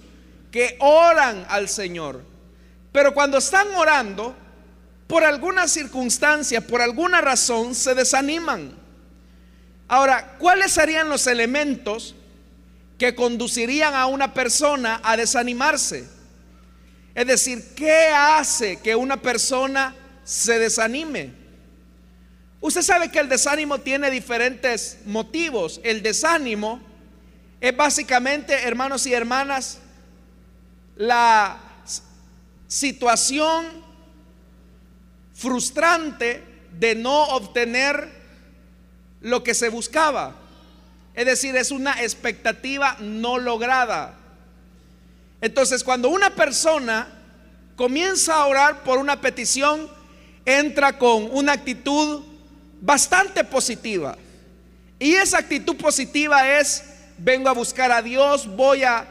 que 0.50 0.76
oran 0.80 1.46
al 1.48 1.68
Señor. 1.68 2.22
Pero 2.92 3.14
cuando 3.14 3.38
están 3.38 3.74
orando, 3.74 4.36
por 5.06 5.24
alguna 5.24 5.68
circunstancia, 5.68 6.60
por 6.60 6.80
alguna 6.80 7.20
razón, 7.20 7.74
se 7.74 7.94
desaniman. 7.94 8.72
Ahora, 9.88 10.36
¿cuáles 10.38 10.72
serían 10.72 11.08
los 11.08 11.26
elementos 11.26 12.14
que 12.98 13.14
conducirían 13.14 13.94
a 13.94 14.06
una 14.06 14.32
persona 14.32 15.00
a 15.02 15.16
desanimarse? 15.16 16.08
Es 17.14 17.26
decir, 17.26 17.74
¿qué 17.74 18.08
hace 18.08 18.78
que 18.80 18.96
una 18.96 19.20
persona 19.20 19.94
se 20.24 20.58
desanime. 20.58 21.32
Usted 22.60 22.82
sabe 22.82 23.10
que 23.10 23.18
el 23.18 23.28
desánimo 23.28 23.78
tiene 23.78 24.10
diferentes 24.10 24.98
motivos. 25.04 25.80
El 25.84 26.02
desánimo 26.02 26.80
es 27.60 27.76
básicamente, 27.76 28.54
hermanos 28.62 29.06
y 29.06 29.12
hermanas, 29.12 29.80
la 30.96 31.58
situación 32.66 33.66
frustrante 35.34 36.42
de 36.78 36.94
no 36.94 37.24
obtener 37.24 38.10
lo 39.20 39.44
que 39.44 39.54
se 39.54 39.68
buscaba. 39.68 40.36
Es 41.14 41.26
decir, 41.26 41.54
es 41.56 41.70
una 41.70 42.02
expectativa 42.02 42.96
no 43.00 43.38
lograda. 43.38 44.16
Entonces, 45.40 45.84
cuando 45.84 46.08
una 46.08 46.30
persona 46.30 47.08
comienza 47.76 48.36
a 48.36 48.46
orar 48.46 48.82
por 48.84 48.98
una 48.98 49.20
petición, 49.20 49.88
entra 50.44 50.98
con 50.98 51.28
una 51.32 51.52
actitud 51.52 52.22
bastante 52.80 53.44
positiva. 53.44 54.16
Y 54.98 55.14
esa 55.14 55.38
actitud 55.38 55.76
positiva 55.76 56.58
es, 56.58 56.84
vengo 57.18 57.48
a 57.48 57.52
buscar 57.52 57.90
a 57.92 58.02
Dios, 58.02 58.46
voy 58.46 58.84
a, 58.84 59.08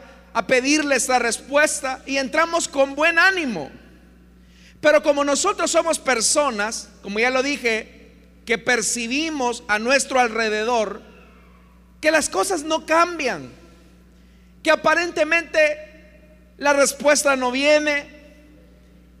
pedirle 0.48 0.96
esta 0.96 1.20
respuesta 1.20 2.02
y 2.06 2.16
entramos 2.16 2.66
con 2.66 2.96
buen 2.96 3.20
ánimo. 3.20 3.70
Pero 4.80 5.00
como 5.00 5.22
nosotros 5.22 5.70
somos 5.70 6.00
personas, 6.00 6.88
como 7.02 7.20
ya 7.20 7.30
lo 7.30 7.40
dije, 7.40 8.10
que 8.44 8.58
percibimos 8.58 9.62
a 9.68 9.78
nuestro 9.78 10.18
alrededor, 10.18 11.02
que 12.00 12.10
las 12.10 12.28
cosas 12.28 12.64
no 12.64 12.84
cambian, 12.84 13.52
que 14.64 14.72
aparentemente 14.72 15.78
la 16.58 16.72
respuesta 16.72 17.36
no 17.36 17.52
viene, 17.52 18.13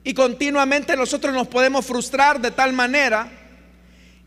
y 0.04 0.12
continuamente 0.12 0.96
nosotros 0.96 1.34
nos 1.34 1.48
podemos 1.48 1.84
frustrar 1.86 2.40
de 2.40 2.50
tal 2.50 2.74
manera 2.74 3.32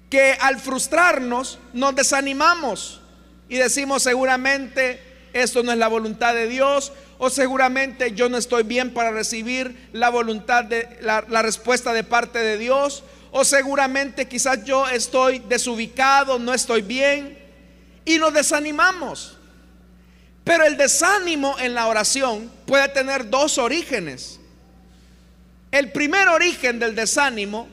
que 0.09 0.35
al 0.41 0.59
frustrarnos 0.59 1.59
nos 1.71 1.95
desanimamos 1.95 2.99
y 3.47 3.57
decimos 3.57 4.03
seguramente 4.03 4.99
esto 5.33 5.61
no 5.61 5.71
es 5.71 5.77
la 5.77 5.87
voluntad 5.87 6.33
de 6.33 6.47
Dios 6.47 6.91
o 7.19 7.29
seguramente 7.29 8.13
yo 8.13 8.27
no 8.27 8.37
estoy 8.37 8.63
bien 8.63 8.91
para 8.91 9.11
recibir 9.11 9.89
la 9.93 10.09
voluntad 10.09 10.63
de 10.63 10.97
la, 11.01 11.23
la 11.29 11.43
respuesta 11.43 11.93
de 11.93 12.03
parte 12.03 12.39
de 12.39 12.57
Dios 12.57 13.03
o 13.31 13.45
seguramente 13.45 14.27
quizás 14.27 14.63
yo 14.65 14.87
estoy 14.87 15.39
desubicado, 15.39 16.39
no 16.39 16.53
estoy 16.53 16.81
bien 16.81 17.37
y 18.03 18.17
nos 18.17 18.33
desanimamos. 18.33 19.37
Pero 20.43 20.63
el 20.63 20.77
desánimo 20.77 21.57
en 21.59 21.73
la 21.73 21.87
oración 21.87 22.49
puede 22.65 22.87
tener 22.87 23.29
dos 23.29 23.57
orígenes. 23.57 24.39
El 25.71 25.91
primer 25.91 26.27
origen 26.29 26.79
del 26.79 26.95
desánimo 26.95 27.67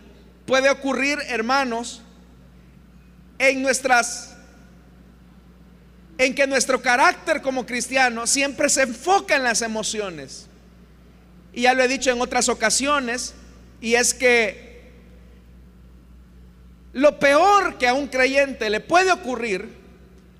puede 0.46 0.70
ocurrir, 0.70 1.18
hermanos, 1.28 2.02
en 3.38 3.62
nuestras 3.62 4.30
en 6.16 6.34
que 6.34 6.46
nuestro 6.46 6.80
carácter 6.80 7.42
como 7.42 7.66
cristiano 7.66 8.26
siempre 8.26 8.68
se 8.68 8.82
enfoca 8.82 9.36
en 9.36 9.42
las 9.42 9.62
emociones. 9.62 10.46
Y 11.52 11.62
ya 11.62 11.74
lo 11.74 11.82
he 11.82 11.88
dicho 11.88 12.10
en 12.10 12.20
otras 12.20 12.48
ocasiones, 12.48 13.34
y 13.80 13.94
es 13.94 14.14
que 14.14 14.92
lo 16.92 17.18
peor 17.18 17.78
que 17.78 17.88
a 17.88 17.94
un 17.94 18.06
creyente 18.06 18.70
le 18.70 18.80
puede 18.80 19.10
ocurrir 19.10 19.68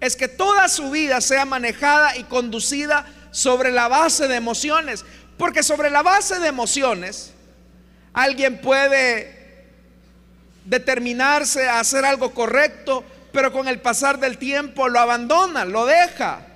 es 0.00 0.16
que 0.16 0.28
toda 0.28 0.68
su 0.68 0.90
vida 0.90 1.20
sea 1.20 1.44
manejada 1.44 2.16
y 2.16 2.25
conducida 2.25 3.06
sobre 3.32 3.73
la 3.73 3.88
base 3.88 4.28
de 4.28 4.37
emociones. 4.37 5.04
Porque 5.37 5.64
sobre 5.64 5.90
la 5.90 6.02
base 6.02 6.38
de 6.38 6.46
emociones, 6.46 7.32
Alguien 8.14 8.61
puede 8.61 9.66
determinarse 10.64 11.68
a 11.68 11.80
hacer 11.80 12.04
algo 12.04 12.33
correcto, 12.33 13.04
pero 13.33 13.52
con 13.52 13.68
el 13.68 13.80
pasar 13.80 14.18
del 14.18 14.38
tiempo 14.38 14.88
lo 14.88 15.00
abandona, 15.00 15.64
lo 15.64 15.85
deja. 15.85 16.47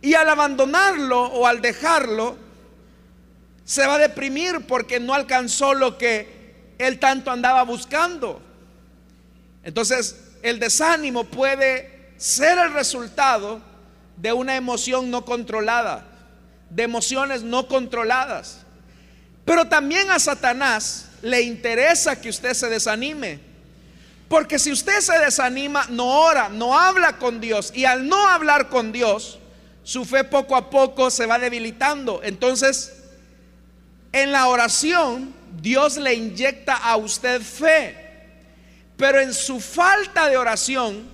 Y 0.00 0.14
al 0.14 0.28
abandonarlo 0.28 1.22
o 1.22 1.46
al 1.46 1.60
dejarlo, 1.60 2.36
se 3.64 3.86
va 3.86 3.94
a 3.94 3.98
deprimir 3.98 4.66
porque 4.66 4.98
no 4.98 5.14
alcanzó 5.14 5.74
lo 5.74 5.98
que 5.98 6.74
él 6.78 6.98
tanto 6.98 7.30
andaba 7.30 7.62
buscando. 7.62 8.42
Entonces, 9.62 10.16
el 10.42 10.58
desánimo 10.58 11.24
puede 11.24 12.10
ser 12.16 12.58
el 12.58 12.72
resultado 12.72 13.60
de 14.16 14.32
una 14.32 14.56
emoción 14.56 15.10
no 15.10 15.24
controlada, 15.24 16.06
de 16.70 16.82
emociones 16.82 17.42
no 17.42 17.68
controladas. 17.68 18.61
Pero 19.44 19.66
también 19.68 20.10
a 20.10 20.18
Satanás 20.18 21.06
le 21.22 21.42
interesa 21.42 22.20
que 22.20 22.28
usted 22.28 22.54
se 22.54 22.68
desanime. 22.68 23.40
Porque 24.28 24.58
si 24.58 24.72
usted 24.72 25.00
se 25.00 25.18
desanima, 25.18 25.86
no 25.90 26.06
ora, 26.06 26.48
no 26.48 26.78
habla 26.78 27.18
con 27.18 27.40
Dios. 27.40 27.72
Y 27.74 27.84
al 27.84 28.08
no 28.08 28.28
hablar 28.28 28.68
con 28.68 28.90
Dios, 28.92 29.38
su 29.82 30.04
fe 30.04 30.24
poco 30.24 30.56
a 30.56 30.70
poco 30.70 31.10
se 31.10 31.26
va 31.26 31.38
debilitando. 31.38 32.20
Entonces, 32.22 32.92
en 34.12 34.32
la 34.32 34.46
oración, 34.48 35.34
Dios 35.60 35.96
le 35.96 36.14
inyecta 36.14 36.76
a 36.76 36.96
usted 36.96 37.42
fe. 37.42 37.96
Pero 38.96 39.20
en 39.20 39.34
su 39.34 39.60
falta 39.60 40.28
de 40.28 40.36
oración, 40.36 41.10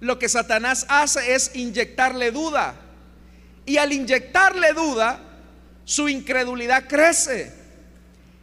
lo 0.00 0.18
que 0.18 0.28
Satanás 0.28 0.86
hace 0.88 1.34
es 1.34 1.54
inyectarle 1.54 2.32
duda. 2.32 2.74
Y 3.66 3.76
al 3.76 3.92
inyectarle 3.92 4.72
duda, 4.72 5.20
su 5.90 6.08
incredulidad 6.08 6.86
crece. 6.86 7.52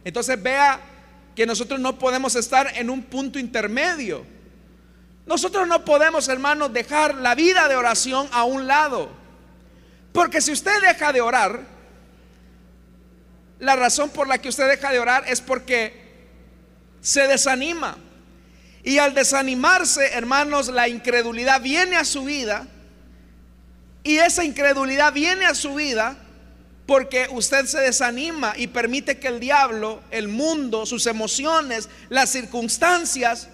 Entonces 0.04 0.40
vea 0.42 0.78
que 1.34 1.46
nosotros 1.46 1.80
no 1.80 1.98
podemos 1.98 2.36
estar 2.36 2.76
en 2.76 2.90
un 2.90 3.02
punto 3.02 3.38
intermedio. 3.38 4.26
Nosotros 5.24 5.66
no 5.66 5.82
podemos, 5.82 6.28
hermanos, 6.28 6.74
dejar 6.74 7.14
la 7.14 7.34
vida 7.34 7.66
de 7.66 7.74
oración 7.74 8.28
a 8.32 8.44
un 8.44 8.66
lado. 8.66 9.08
Porque 10.12 10.42
si 10.42 10.52
usted 10.52 10.78
deja 10.82 11.10
de 11.10 11.22
orar, 11.22 11.62
la 13.60 13.76
razón 13.76 14.10
por 14.10 14.28
la 14.28 14.36
que 14.36 14.50
usted 14.50 14.68
deja 14.68 14.92
de 14.92 14.98
orar 14.98 15.24
es 15.26 15.40
porque 15.40 15.94
se 17.00 17.28
desanima. 17.28 17.96
Y 18.84 18.98
al 18.98 19.14
desanimarse, 19.14 20.12
hermanos, 20.12 20.68
la 20.68 20.86
incredulidad 20.86 21.62
viene 21.62 21.96
a 21.96 22.04
su 22.04 22.24
vida. 22.24 22.68
Y 24.02 24.18
esa 24.18 24.44
incredulidad 24.44 25.14
viene 25.14 25.46
a 25.46 25.54
su 25.54 25.76
vida 25.76 26.26
porque 26.88 27.28
usted 27.30 27.66
se 27.66 27.80
desanima 27.80 28.54
y 28.56 28.68
permite 28.68 29.18
que 29.18 29.28
el 29.28 29.40
diablo, 29.40 30.00
el 30.10 30.26
mundo, 30.26 30.86
sus 30.86 31.06
emociones, 31.06 31.90
las 32.08 32.30
circunstancias 32.30 33.48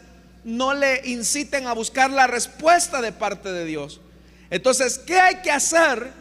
no 0.44 0.72
le 0.72 1.00
inciten 1.08 1.66
a 1.66 1.72
buscar 1.72 2.12
la 2.12 2.28
respuesta 2.28 3.02
de 3.02 3.10
parte 3.10 3.50
de 3.50 3.64
Dios. 3.64 4.00
Entonces, 4.50 5.00
¿qué 5.00 5.18
hay 5.18 5.42
que 5.42 5.50
hacer 5.50 6.12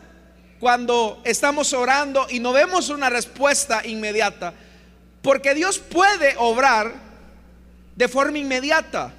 cuando 0.60 1.22
estamos 1.24 1.72
orando 1.74 2.26
y 2.32 2.40
no 2.40 2.52
vemos 2.52 2.90
una 2.90 3.12
respuesta 3.12 3.86
inmediata? 3.86 4.56
Porque 5.22 5.54
Dios 5.54 5.78
puede 5.78 6.34
obrar 6.40 6.96
de 7.96 8.08
forma 8.08 8.40
inmediata. 8.40 9.14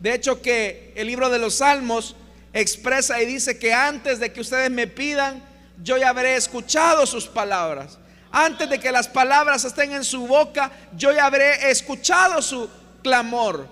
De 0.00 0.14
hecho 0.14 0.40
que 0.40 0.94
el 0.96 1.08
libro 1.08 1.28
de 1.28 1.40
los 1.40 1.56
Salmos 1.56 2.16
expresa 2.54 3.20
y 3.20 3.26
dice 3.26 3.58
que 3.58 3.74
antes 3.74 4.18
de 4.18 4.32
que 4.32 4.40
ustedes 4.40 4.70
me 4.70 4.86
pidan, 4.86 5.52
yo 5.82 5.96
ya 5.96 6.10
habré 6.10 6.36
escuchado 6.36 7.06
sus 7.06 7.26
palabras. 7.26 7.98
Antes 8.30 8.68
de 8.68 8.80
que 8.80 8.90
las 8.90 9.08
palabras 9.08 9.64
estén 9.64 9.92
en 9.92 10.04
su 10.04 10.26
boca, 10.26 10.70
yo 10.96 11.12
ya 11.12 11.26
habré 11.26 11.70
escuchado 11.70 12.42
su 12.42 12.68
clamor. 13.02 13.68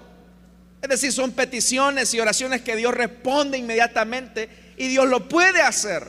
Es 0.81 0.89
decir, 0.89 1.13
son 1.13 1.33
peticiones 1.33 2.13
y 2.15 2.21
oraciones 2.21 2.63
que 2.63 2.77
Dios 2.77 2.95
responde 2.95 3.59
inmediatamente 3.59 4.49
y 4.77 4.89
Dios 4.89 5.09
lo 5.09 5.29
puede 5.29 5.63
hacer. 5.63 6.07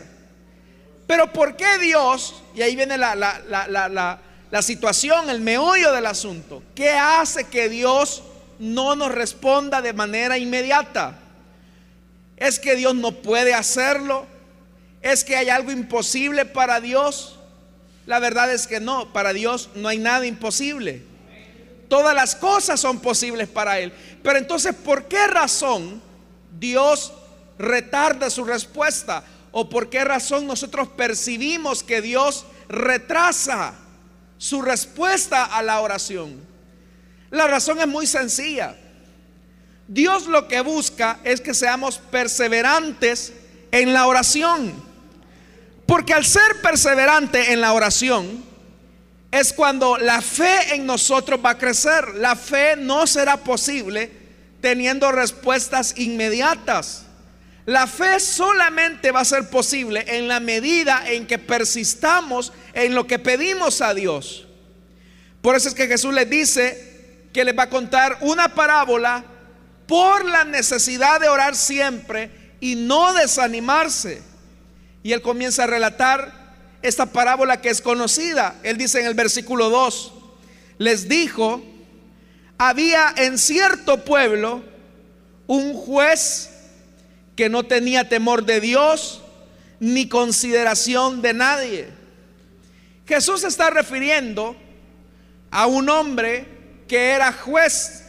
Pero 1.08 1.32
¿por 1.34 1.56
qué 1.56 1.78
Dios? 1.80 2.42
Y 2.56 2.62
ahí 2.62 2.76
viene 2.76 2.98
la, 2.98 3.16
la 3.16 4.62
situación, 4.62 5.30
el 5.30 5.42
meollo 5.42 5.92
del 5.92 6.06
asunto. 6.06 6.64
¿Qué 6.76 6.92
hace 6.92 7.46
que 7.46 7.70
Dios 7.70 8.24
no 8.60 8.96
nos 8.96 9.12
responda 9.12 9.82
de 9.82 9.94
manera 9.94 10.38
inmediata? 10.38 11.20
¿Es 12.38 12.60
que 12.60 12.76
Dios 12.76 12.96
no 12.96 13.12
puede 13.12 13.54
hacerlo? 13.54 14.28
¿Es 15.03 15.25
que 15.25 15.36
hay 15.36 15.50
algo 15.50 15.69
imposible 15.69 16.45
para 16.45 16.79
Dios? 16.79 17.38
La 18.05 18.19
verdad 18.19 18.51
es 18.51 18.67
que 18.67 18.79
no, 18.79 19.12
para 19.12 19.33
Dios 19.33 19.69
no 19.75 19.89
hay 19.89 20.00
nada 20.00 20.25
imposible. 20.25 21.03
Todas 21.89 22.15
las 22.15 22.36
cosas 22.36 22.79
son 22.79 23.00
posibles 23.00 23.50
para 23.50 23.79
Él. 23.79 23.93
Pero 24.24 24.39
entonces, 24.39 24.74
¿por 24.74 25.05
qué 25.10 25.27
razón 25.27 26.01
Dios 26.57 27.13
retarda 27.60 28.29
su 28.29 28.45
respuesta? 28.45 29.25
¿O 29.51 29.69
por 29.69 29.89
qué 29.89 30.05
razón 30.05 30.48
nosotros 30.48 30.87
percibimos 30.87 31.83
que 31.83 32.01
Dios 32.01 32.46
retrasa 32.70 33.75
su 34.37 34.61
respuesta 34.61 35.44
a 35.44 35.61
la 35.61 35.81
oración? 35.81 36.42
La 37.29 37.48
razón 37.48 37.79
es 37.81 37.87
muy 37.87 38.07
sencilla. 38.07 38.77
Dios 39.87 40.27
lo 40.27 40.48
que 40.48 40.61
busca 40.61 41.20
es 41.25 41.42
que 41.42 41.53
seamos 41.53 41.98
perseverantes 41.98 43.33
en 43.72 43.92
la 43.92 44.07
oración. 44.07 44.93
Porque 45.85 46.13
al 46.13 46.25
ser 46.25 46.61
perseverante 46.61 47.53
en 47.53 47.61
la 47.61 47.74
oración, 47.74 48.43
es 49.33 49.51
cuando 49.51 49.98
la 49.98 50.22
fe 50.22 50.75
en 50.75 50.85
nosotros 50.85 51.39
va 51.43 51.51
a 51.51 51.57
crecer. 51.57 52.15
La 52.15 52.35
fe 52.35 52.75
no 52.77 53.07
será 53.07 53.37
posible 53.37 54.11
teniendo 54.61 55.11
respuestas 55.11 55.96
inmediatas. 55.98 57.07
La 57.65 57.87
fe 57.87 58.19
solamente 58.19 59.11
va 59.11 59.22
a 59.22 59.25
ser 59.25 59.50
posible 59.50 60.05
en 60.07 60.27
la 60.27 60.39
medida 60.39 61.03
en 61.07 61.25
que 61.25 61.39
persistamos 61.39 62.53
en 62.74 62.93
lo 62.93 63.07
que 63.07 63.17
pedimos 63.17 63.81
a 63.81 63.96
Dios. 63.96 64.48
Por 65.41 65.55
eso 65.55 65.67
es 65.67 65.74
que 65.74 65.87
Jesús 65.87 66.13
les 66.13 66.29
dice 66.29 67.27
que 67.33 67.43
les 67.43 67.57
va 67.57 67.63
a 67.63 67.69
contar 67.69 68.19
una 68.22 68.53
parábola 68.53 69.25
por 69.87 70.25
la 70.25 70.43
necesidad 70.43 71.19
de 71.19 71.27
orar 71.27 71.55
siempre 71.55 72.29
y 72.59 72.75
no 72.75 73.13
desanimarse. 73.13 74.22
Y 75.03 75.11
él 75.11 75.22
comienza 75.22 75.63
a 75.66 75.68
relatar 75.68 76.33
esta 76.81 77.05
parábola 77.05 77.61
que 77.61 77.70
es 77.70 77.81
conocida. 77.81 78.55
Él 78.63 78.77
dice 78.77 79.00
en 79.01 79.05
el 79.05 79.13
versículo 79.13 79.70
2, 79.70 80.13
les 80.77 81.07
dijo, 81.07 81.61
había 82.57 83.13
en 83.18 83.37
cierto 83.37 84.03
pueblo 84.03 84.63
un 85.48 85.74
juez 85.74 86.50
que 87.35 87.50
no 87.50 87.63
tenía 87.63 88.07
temor 88.07 88.46
de 88.46 88.61
Dios 88.61 89.22
ni 89.79 90.07
consideración 90.07 91.22
de 91.22 91.33
nadie. 91.33 91.87
Jesús 93.05 93.44
está 93.44 93.70
refiriendo 93.70 94.55
a 95.51 95.68
un 95.68 95.89
hombre 95.89 96.46
que 96.87 97.11
era 97.11 97.33
juez 97.33 98.05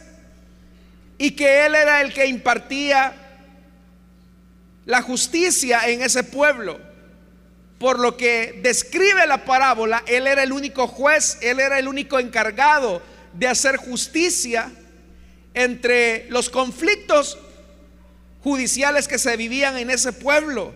y 1.17 1.31
que 1.31 1.65
él 1.65 1.75
era 1.75 2.01
el 2.01 2.13
que 2.13 2.27
impartía 2.27 3.13
la 4.85 5.01
justicia 5.01 5.87
en 5.87 6.01
ese 6.01 6.23
pueblo. 6.23 6.79
Por 7.79 7.99
lo 7.99 8.15
que 8.15 8.59
describe 8.63 9.27
la 9.27 9.43
parábola, 9.43 10.03
él 10.07 10.27
era 10.27 10.43
el 10.43 10.51
único 10.51 10.87
juez, 10.87 11.37
él 11.41 11.59
era 11.59 11.77
el 11.77 11.87
único 11.87 12.19
encargado 12.19 13.01
de 13.33 13.47
hacer 13.47 13.77
justicia 13.77 14.71
entre 15.53 16.27
los 16.29 16.49
conflictos 16.49 17.37
judiciales 18.43 19.07
que 19.07 19.17
se 19.17 19.35
vivían 19.35 19.77
en 19.77 19.89
ese 19.89 20.13
pueblo. 20.13 20.73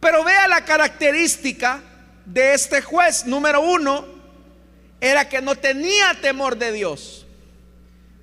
Pero 0.00 0.24
vea 0.24 0.48
la 0.48 0.64
característica 0.64 1.82
de 2.24 2.54
este 2.54 2.80
juez. 2.80 3.26
Número 3.26 3.60
uno, 3.60 4.06
era 5.00 5.28
que 5.28 5.42
no 5.42 5.56
tenía 5.56 6.18
temor 6.20 6.56
de 6.56 6.72
Dios. 6.72 7.26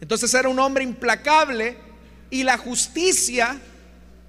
Entonces 0.02 0.34
era 0.34 0.50
un 0.50 0.60
hombre 0.60 0.84
implacable 0.84 1.78
y 2.30 2.44
la 2.44 2.58
justicia 2.58 3.60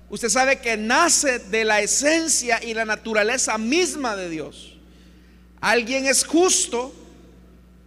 Usted 0.09 0.29
sabe 0.29 0.61
que 0.61 0.77
nace 0.77 1.39
de 1.39 1.65
la 1.65 1.81
esencia 1.81 2.63
y 2.63 2.75
la 2.75 2.85
naturaleza 2.85 3.59
misma 3.59 4.15
de 4.15 4.31
Dios. 4.31 4.77
Alguien 5.61 6.07
es 6.07 6.25
justo 6.25 6.95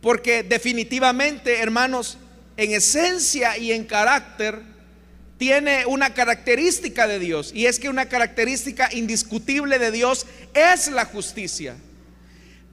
porque 0.02 0.44
definitivamente, 0.44 1.60
hermanos, 1.60 2.18
en 2.58 2.72
esencia 2.74 3.58
y 3.58 3.72
en 3.72 3.86
carácter, 3.86 4.62
tiene 5.38 5.86
una 5.86 6.14
característica 6.14 7.08
de 7.08 7.20
Dios. 7.20 7.52
Y 7.54 7.66
es 7.66 7.80
que 7.80 7.88
una 7.88 8.08
característica 8.08 8.90
indiscutible 8.92 9.80
de 9.80 9.92
Dios 9.92 10.26
es 10.54 10.90
la 10.90 11.06
justicia. 11.06 11.78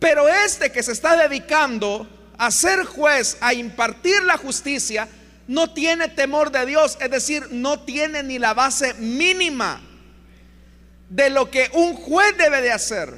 Pero 0.00 0.28
este 0.28 0.72
que 0.72 0.82
se 0.82 0.92
está 0.92 1.16
dedicando 1.16 2.09
a 2.37 2.50
ser 2.50 2.85
juez, 2.85 3.38
a 3.40 3.54
impartir 3.54 4.22
la 4.24 4.37
justicia, 4.37 5.09
no 5.46 5.72
tiene 5.72 6.09
temor 6.09 6.50
de 6.50 6.66
Dios, 6.66 6.98
es 7.00 7.11
decir, 7.11 7.48
no 7.50 7.80
tiene 7.80 8.22
ni 8.22 8.38
la 8.38 8.54
base 8.54 8.94
mínima 8.94 9.80
de 11.09 11.30
lo 11.30 11.50
que 11.50 11.70
un 11.72 11.94
juez 11.94 12.37
debe 12.37 12.61
de 12.61 12.72
hacer. 12.72 13.14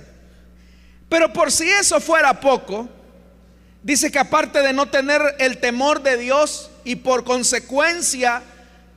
Pero 1.09 1.33
por 1.33 1.51
si 1.51 1.69
eso 1.69 2.01
fuera 2.01 2.41
poco, 2.41 2.89
dice 3.83 4.11
que 4.11 4.19
aparte 4.19 4.61
de 4.61 4.73
no 4.73 4.89
tener 4.91 5.37
el 5.39 5.59
temor 5.59 6.03
de 6.03 6.19
Dios 6.19 6.71
y 6.85 6.97
por 6.97 7.25
consecuencia 7.25 8.43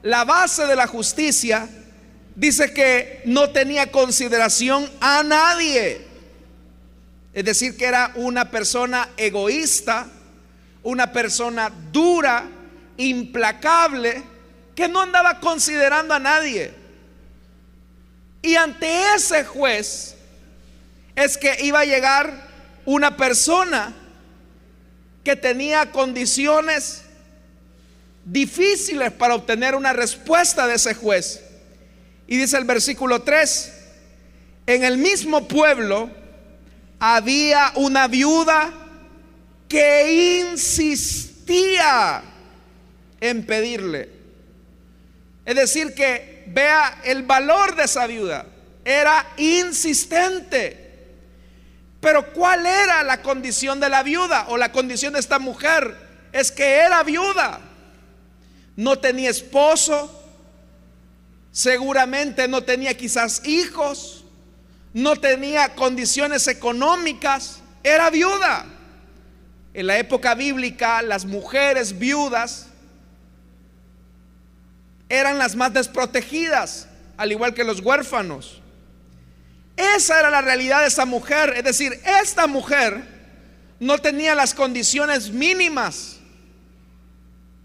la 0.03 0.25
base 0.25 0.65
de 0.65 0.75
la 0.75 0.87
justicia, 0.87 1.69
dice 2.35 2.73
que 2.73 3.21
no 3.25 3.51
tenía 3.51 3.91
consideración 3.91 4.89
a 4.99 5.23
nadie. 5.23 6.05
Es 7.33 7.45
decir, 7.45 7.77
que 7.77 7.85
era 7.85 8.11
una 8.15 8.51
persona 8.51 9.09
egoísta, 9.15 10.07
una 10.83 11.13
persona 11.13 11.71
dura, 11.91 12.45
implacable 12.97 14.23
que 14.75 14.88
no 14.88 15.01
andaba 15.01 15.39
considerando 15.39 16.13
a 16.13 16.19
nadie. 16.19 16.73
Y 18.41 18.56
ante 18.56 19.13
ese 19.15 19.43
juez 19.45 20.15
es 21.15 21.38
que 21.38 21.58
iba 21.63 21.82
a 21.82 21.86
llegar 21.86 22.49
una 22.86 23.15
persona 23.15 23.93
que 25.23 25.36
tenía 25.36 25.91
condiciones 25.91 27.04
difíciles 28.25 29.12
para 29.12 29.36
obtener 29.36 29.75
una 29.75 29.93
respuesta 29.93 30.65
de 30.67 30.75
ese 30.75 30.95
juez. 30.95 31.43
Y 32.27 32.38
dice 32.38 32.58
el 32.58 32.65
versículo 32.65 33.21
3, 33.21 33.73
en 34.67 34.84
el 34.84 34.97
mismo 34.97 35.47
pueblo 35.47 36.10
había 36.99 37.71
una 37.75 38.08
viuda 38.08 38.73
que 39.67 40.39
insistía 40.49 42.23
en 43.21 43.45
pedirle. 43.45 44.10
Es 45.45 45.55
decir, 45.55 45.93
que 45.93 46.43
vea 46.47 47.01
el 47.03 47.23
valor 47.23 47.75
de 47.75 47.84
esa 47.84 48.07
viuda. 48.07 48.45
Era 48.84 49.25
insistente. 49.38 50.81
Pero 51.99 52.34
¿cuál 52.34 52.65
era 52.65 53.03
la 53.03 53.21
condición 53.21 53.79
de 53.79 53.89
la 53.89 54.03
viuda 54.03 54.47
o 54.49 54.57
la 54.57 54.71
condición 54.71 55.13
de 55.13 55.19
esta 55.19 55.39
mujer? 55.39 55.95
Es 56.34 56.51
que 56.51 56.77
era 56.77 57.03
viuda. 57.03 57.60
No 58.75 58.97
tenía 58.97 59.29
esposo. 59.29 60.17
Seguramente 61.51 62.47
no 62.47 62.63
tenía 62.63 62.97
quizás 62.97 63.45
hijos. 63.45 64.25
No 64.93 65.15
tenía 65.15 65.75
condiciones 65.75 66.47
económicas. 66.47 67.60
Era 67.84 68.10
viuda. 68.10 68.65
En 69.73 69.88
la 69.88 69.99
época 69.99 70.34
bíblica 70.34 71.01
las 71.01 71.25
mujeres 71.25 71.97
viudas 71.97 72.70
eran 75.12 75.38
las 75.38 75.56
más 75.56 75.74
desprotegidas, 75.74 76.88
al 77.17 77.32
igual 77.32 77.54
que 77.54 77.63
los 77.63 77.82
huérfanos. 77.82 78.62
Esa 79.76 80.19
era 80.19 80.30
la 80.30 80.41
realidad 80.41 80.82
de 80.82 80.88
esa 80.88 81.06
mujer. 81.06 81.54
Es 81.58 81.63
decir, 81.63 82.00
esta 82.21 82.47
mujer 82.47 83.04
no 83.80 83.97
tenía 83.97 84.36
las 84.36 84.54
condiciones 84.54 85.32
mínimas 85.32 86.17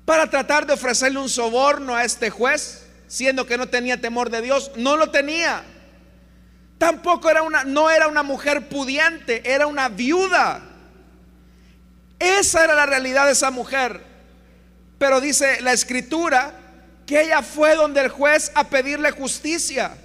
para 0.05 0.29
tratar 0.29 0.67
de 0.67 0.73
ofrecerle 0.73 1.19
un 1.19 1.29
soborno 1.29 1.95
a 1.95 2.05
este 2.05 2.31
juez, 2.31 2.87
siendo 3.07 3.47
que 3.47 3.59
no 3.59 3.69
tenía 3.69 4.01
temor 4.01 4.31
de 4.31 4.43
Dios. 4.43 4.73
No 4.77 4.97
lo 4.97 5.11
tenía. 5.11 5.63
Tampoco 6.79 7.31
era 7.31 7.43
una, 7.43 7.65
no 7.65 7.91
era 7.91 8.09
una 8.09 8.23
mujer 8.23 8.69
pudiente, 8.69 9.43
era 9.45 9.67
una 9.67 9.89
viuda. 9.89 10.63
Esa 12.19 12.65
era 12.65 12.75
la 12.75 12.87
realidad 12.87 13.27
de 13.27 13.33
esa 13.33 13.51
mujer. 13.51 14.03
Pero 14.99 15.21
dice 15.21 15.61
la 15.61 15.73
escritura 15.73 16.66
que 17.07 17.23
ella 17.23 17.41
fue 17.41 17.77
donde 17.77 18.01
el 18.01 18.09
juez 18.09 18.51
a 18.55 18.65
pedirle 18.65 19.13
justicia. 19.13 19.97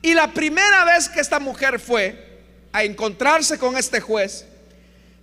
Y 0.00 0.14
la 0.14 0.32
primera 0.32 0.84
vez 0.84 1.08
que 1.08 1.20
esta 1.20 1.40
mujer 1.40 1.80
fue 1.80 2.40
a 2.72 2.84
encontrarse 2.84 3.58
con 3.58 3.76
este 3.76 4.00
juez, 4.00 4.46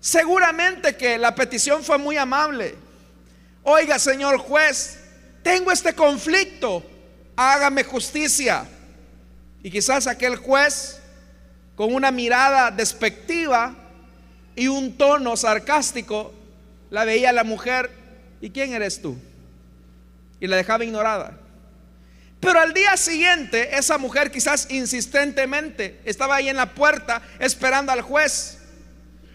seguramente 0.02 0.98
que 0.98 1.18
la 1.18 1.34
petición 1.34 1.84
fue 1.84 1.98
muy 1.98 2.18
amable. 2.18 2.76
Oiga, 3.64 3.98
señor 3.98 4.38
juez, 4.40 5.00
tengo 5.42 5.72
este 5.72 5.94
conflicto, 5.94 6.84
hágame 7.38 7.86
justicia. 7.86 8.66
Y 9.62 9.72
quizás 9.72 10.08
aquel 10.08 10.36
juez, 10.36 11.00
con 11.76 11.96
una 11.96 12.12
mirada 12.12 12.72
despectiva 12.72 13.74
y 14.54 14.68
un 14.68 14.98
tono 14.98 15.38
sarcástico, 15.38 16.34
la 16.90 17.06
veía 17.06 17.30
a 17.30 17.34
la 17.34 17.46
mujer, 17.46 17.90
¿y 18.42 18.50
quién 18.50 18.74
eres 18.74 19.02
tú? 19.02 19.18
Y 20.44 20.48
la 20.48 20.58
dejaba 20.58 20.84
ignorada. 20.84 21.38
Pero 22.42 22.60
al 22.60 22.74
día 22.74 22.98
siguiente, 22.98 23.78
esa 23.78 23.98
mujer 23.98 24.30
quizás 24.30 24.68
insistentemente 24.70 26.02
estaba 26.04 26.36
ahí 26.36 26.50
en 26.50 26.58
la 26.58 26.74
puerta 26.74 27.22
esperando 27.40 27.94
al 27.94 28.02
juez 28.02 28.58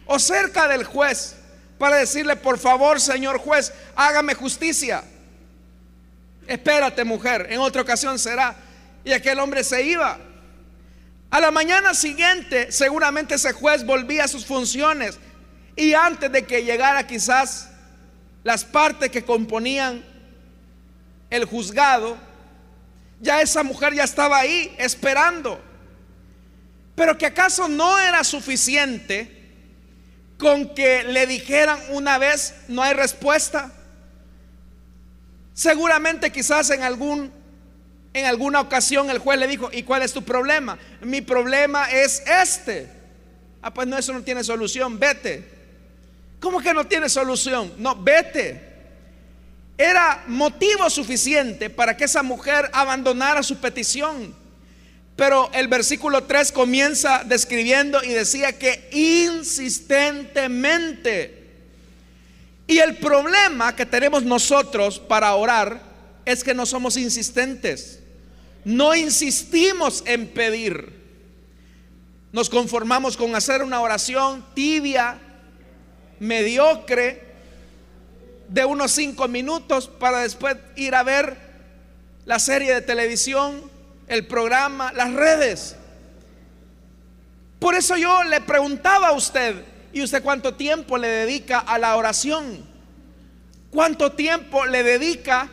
o 0.04 0.18
cerca 0.18 0.68
del 0.68 0.84
juez 0.84 1.34
para 1.78 1.96
decirle, 1.96 2.36
por 2.36 2.58
favor, 2.58 3.00
señor 3.00 3.38
juez, 3.38 3.72
hágame 3.96 4.34
justicia. 4.34 5.02
Espérate, 6.46 7.04
mujer, 7.04 7.46
en 7.48 7.60
otra 7.60 7.80
ocasión 7.80 8.18
será. 8.18 8.54
Y 9.02 9.14
aquel 9.14 9.38
hombre 9.38 9.64
se 9.64 9.80
iba. 9.82 10.18
A 11.30 11.40
la 11.40 11.50
mañana 11.50 11.94
siguiente, 11.94 12.70
seguramente 12.70 13.36
ese 13.36 13.54
juez 13.54 13.82
volvía 13.86 14.24
a 14.24 14.28
sus 14.28 14.44
funciones. 14.44 15.18
Y 15.74 15.94
antes 15.94 16.30
de 16.30 16.44
que 16.44 16.64
llegara 16.64 17.06
quizás 17.06 17.70
las 18.44 18.62
partes 18.62 19.10
que 19.10 19.24
componían 19.24 20.04
el 21.30 21.44
juzgado, 21.44 22.16
ya 23.20 23.42
esa 23.42 23.62
mujer 23.62 23.94
ya 23.94 24.04
estaba 24.04 24.38
ahí 24.38 24.74
esperando. 24.78 25.60
Pero 26.94 27.16
que 27.16 27.26
acaso 27.26 27.68
no 27.68 27.98
era 27.98 28.24
suficiente 28.24 29.38
con 30.38 30.74
que 30.74 31.02
le 31.04 31.26
dijeran 31.26 31.80
una 31.90 32.18
vez 32.18 32.54
no 32.68 32.82
hay 32.82 32.94
respuesta. 32.94 33.72
Seguramente 35.54 36.30
quizás 36.30 36.70
en 36.70 36.82
algún 36.82 37.36
en 38.14 38.24
alguna 38.24 38.60
ocasión 38.60 39.10
el 39.10 39.18
juez 39.18 39.38
le 39.38 39.46
dijo, 39.46 39.68
"¿Y 39.72 39.82
cuál 39.82 40.02
es 40.02 40.12
tu 40.12 40.24
problema?" 40.24 40.78
"Mi 41.02 41.20
problema 41.20 41.90
es 41.90 42.22
este." 42.26 42.88
"Ah, 43.62 43.72
pues 43.72 43.86
no 43.86 43.98
eso 43.98 44.12
no 44.12 44.22
tiene 44.22 44.42
solución, 44.42 44.98
vete." 44.98 45.56
¿Cómo 46.40 46.60
que 46.60 46.72
no 46.72 46.86
tiene 46.86 47.08
solución? 47.08 47.72
No, 47.78 47.96
vete 47.96 48.67
era 49.78 50.24
motivo 50.26 50.90
suficiente 50.90 51.70
para 51.70 51.96
que 51.96 52.04
esa 52.04 52.22
mujer 52.24 52.68
abandonara 52.72 53.44
su 53.44 53.58
petición. 53.58 54.34
Pero 55.14 55.48
el 55.54 55.68
versículo 55.68 56.24
3 56.24 56.50
comienza 56.52 57.22
describiendo 57.24 58.02
y 58.02 58.08
decía 58.08 58.58
que 58.58 58.90
insistentemente. 58.92 61.38
Y 62.66 62.78
el 62.78 62.96
problema 62.96 63.74
que 63.74 63.86
tenemos 63.86 64.24
nosotros 64.24 64.98
para 64.98 65.34
orar 65.34 65.80
es 66.24 66.42
que 66.42 66.54
no 66.54 66.66
somos 66.66 66.96
insistentes. 66.96 68.00
No 68.64 68.96
insistimos 68.96 70.02
en 70.06 70.26
pedir. 70.26 70.98
Nos 72.32 72.50
conformamos 72.50 73.16
con 73.16 73.34
hacer 73.34 73.62
una 73.62 73.80
oración 73.80 74.44
tibia, 74.54 75.18
mediocre, 76.18 77.27
de 78.48 78.64
unos 78.64 78.92
cinco 78.92 79.28
minutos 79.28 79.88
para 79.88 80.20
después 80.20 80.56
ir 80.76 80.94
a 80.94 81.02
ver 81.02 81.36
la 82.24 82.38
serie 82.38 82.74
de 82.74 82.80
televisión, 82.80 83.70
el 84.06 84.26
programa, 84.26 84.92
las 84.92 85.12
redes. 85.12 85.76
Por 87.58 87.74
eso 87.74 87.96
yo 87.96 88.24
le 88.24 88.40
preguntaba 88.40 89.08
a 89.08 89.12
usted, 89.12 89.64
¿y 89.92 90.02
usted 90.02 90.22
cuánto 90.22 90.54
tiempo 90.54 90.96
le 90.96 91.08
dedica 91.08 91.58
a 91.58 91.78
la 91.78 91.96
oración? 91.96 92.66
¿Cuánto 93.70 94.12
tiempo 94.12 94.64
le 94.64 94.82
dedica 94.82 95.50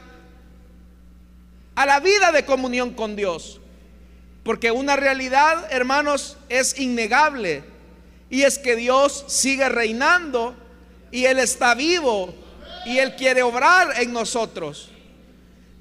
a 1.76 1.86
la 1.86 2.00
vida 2.00 2.32
de 2.32 2.46
comunión 2.46 2.92
con 2.92 3.16
Dios? 3.16 3.60
Porque 4.44 4.72
una 4.72 4.96
realidad, 4.96 5.68
hermanos, 5.72 6.38
es 6.48 6.80
innegable. 6.80 7.64
Y 8.30 8.44
es 8.44 8.58
que 8.58 8.76
Dios 8.76 9.26
sigue 9.28 9.68
reinando 9.68 10.56
y 11.12 11.26
Él 11.26 11.40
está 11.40 11.74
vivo 11.74 12.45
y 12.86 13.00
Él 13.00 13.16
quiere 13.16 13.44
obrar 13.44 14.00
en 14.00 14.14
nosotros. 14.14 14.92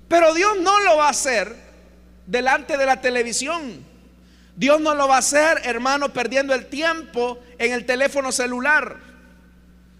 Pero 0.09 0.35
Dios 0.35 0.57
no 0.61 0.81
lo 0.81 0.97
va 0.97 1.07
a 1.07 1.11
hacer 1.11 1.55
delante 2.27 2.77
de 2.77 2.87
la 2.87 3.01
televisión. 3.01 3.85
Dios 4.57 4.81
no 4.81 4.95
lo 4.95 5.09
va 5.09 5.17
a 5.17 5.19
hacer, 5.19 5.61
hermano, 5.65 6.13
perdiendo 6.13 6.55
el 6.55 6.67
tiempo 6.67 7.39
en 7.59 7.73
el 7.73 7.85
teléfono 7.85 8.33
celular. 8.33 8.97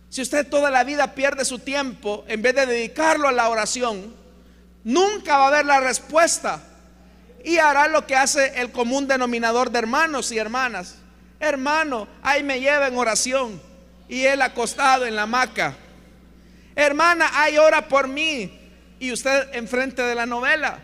Si 0.09 0.23
usted 0.23 0.49
toda 0.49 0.71
la 0.71 0.85
vida 0.85 1.15
pierde 1.15 1.45
su 1.45 1.59
tiempo 1.59 2.25
en 2.29 2.41
vez 2.41 2.55
de 2.55 2.67
dedicarlo 2.67 3.29
a 3.29 3.33
la 3.33 3.49
oración, 3.49 4.15
nunca 4.85 5.37
va 5.37 5.45
a 5.45 5.49
haber 5.49 5.67
la 5.67 5.81
respuesta. 5.81 6.63
Y 7.43 7.59
hará 7.59 7.89
lo 7.89 8.07
que 8.07 8.17
hace 8.17 8.61
el 8.61 8.71
común 8.71 9.07
denominador 9.07 9.71
de 9.71 9.81
hermanos 9.81 10.33
y 10.33 10.39
hermanas. 10.39 10.97
Hermano, 11.41 12.09
ahí 12.23 12.43
me 12.43 12.61
lleva 12.61 12.87
en 12.87 12.97
oración. 12.97 13.61
Y 14.09 14.23
él 14.23 14.41
acostado 14.41 15.05
en 15.05 15.17
la 15.17 15.23
hamaca 15.23 15.77
Hermana, 16.77 17.31
hay 17.33 17.59
hora 17.59 17.89
por 17.89 18.09
mí. 18.09 18.61
Y 18.99 19.13
usted 19.13 19.55
enfrente 19.55 20.03
de 20.03 20.15
la 20.15 20.27
novela. 20.27 20.79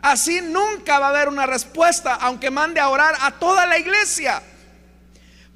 Así 0.00 0.40
nunca 0.40 0.98
va 0.98 1.06
a 1.06 1.10
haber 1.10 1.28
una 1.28 1.46
respuesta, 1.46 2.14
aunque 2.14 2.50
mande 2.50 2.80
a 2.80 2.88
orar 2.88 3.14
a 3.20 3.32
toda 3.32 3.66
la 3.66 3.78
iglesia. 3.78 4.42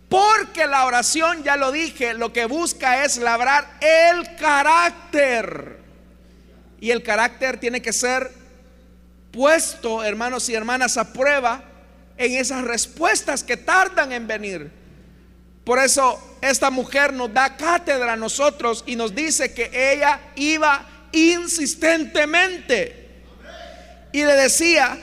Porque 0.08 0.66
la 0.66 0.84
oración, 0.84 1.42
ya 1.42 1.56
lo 1.56 1.72
dije, 1.72 2.14
lo 2.14 2.32
que 2.32 2.46
busca 2.46 3.04
es 3.04 3.16
labrar 3.16 3.78
el 3.80 4.36
carácter. 4.36 5.80
Y 6.80 6.90
el 6.90 7.02
carácter 7.02 7.58
tiene 7.58 7.80
que 7.80 7.92
ser 7.92 8.30
puesto, 9.32 10.04
hermanos 10.04 10.48
y 10.48 10.54
hermanas, 10.54 10.96
a 10.98 11.12
prueba 11.12 11.64
en 12.16 12.32
esas 12.32 12.62
respuestas 12.62 13.42
que 13.42 13.56
tardan 13.56 14.12
en 14.12 14.26
venir. 14.26 14.70
Por 15.64 15.78
eso 15.78 16.33
esta 16.50 16.70
mujer 16.70 17.12
nos 17.12 17.32
da 17.32 17.56
cátedra 17.56 18.12
a 18.12 18.16
nosotros 18.16 18.84
y 18.86 18.96
nos 18.96 19.14
dice 19.14 19.54
que 19.54 19.70
ella 19.72 20.20
iba 20.36 20.84
insistentemente 21.12 23.04
y 24.12 24.22
le 24.24 24.34
decía, 24.34 24.98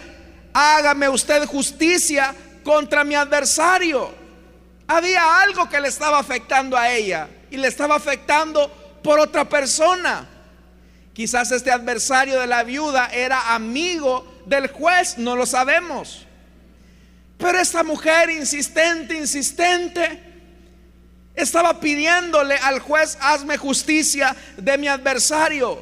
hágame 0.53 1.09
usted 1.09 1.45
justicia 1.45 2.35
contra 2.63 3.03
mi 3.03 3.15
adversario. 3.15 4.13
Había 4.87 5.41
algo 5.41 5.67
que 5.67 5.81
le 5.81 5.87
estaba 5.87 6.19
afectando 6.19 6.77
a 6.77 6.91
ella 6.91 7.27
y 7.49 7.57
le 7.57 7.67
estaba 7.67 7.95
afectando 7.95 8.71
por 9.03 9.19
otra 9.19 9.49
persona. 9.49 10.29
Quizás 11.13 11.51
este 11.51 11.71
adversario 11.71 12.39
de 12.39 12.47
la 12.47 12.63
viuda 12.63 13.07
era 13.07 13.53
amigo 13.53 14.43
del 14.45 14.67
juez, 14.67 15.17
no 15.17 15.35
lo 15.35 15.45
sabemos. 15.45 16.27
Pero 17.37 17.57
esta 17.57 17.83
mujer 17.83 18.29
insistente, 18.29 19.17
insistente, 19.17 20.30
estaba 21.41 21.79
pidiéndole 21.79 22.55
al 22.55 22.79
juez, 22.79 23.17
hazme 23.21 23.57
justicia 23.57 24.35
de 24.57 24.77
mi 24.77 24.87
adversario. 24.87 25.81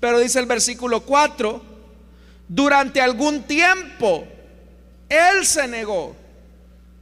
Pero 0.00 0.18
dice 0.18 0.38
el 0.38 0.46
versículo 0.46 1.00
4, 1.00 1.62
durante 2.48 3.00
algún 3.00 3.42
tiempo 3.42 4.26
él 5.08 5.46
se 5.46 5.66
negó. 5.68 6.14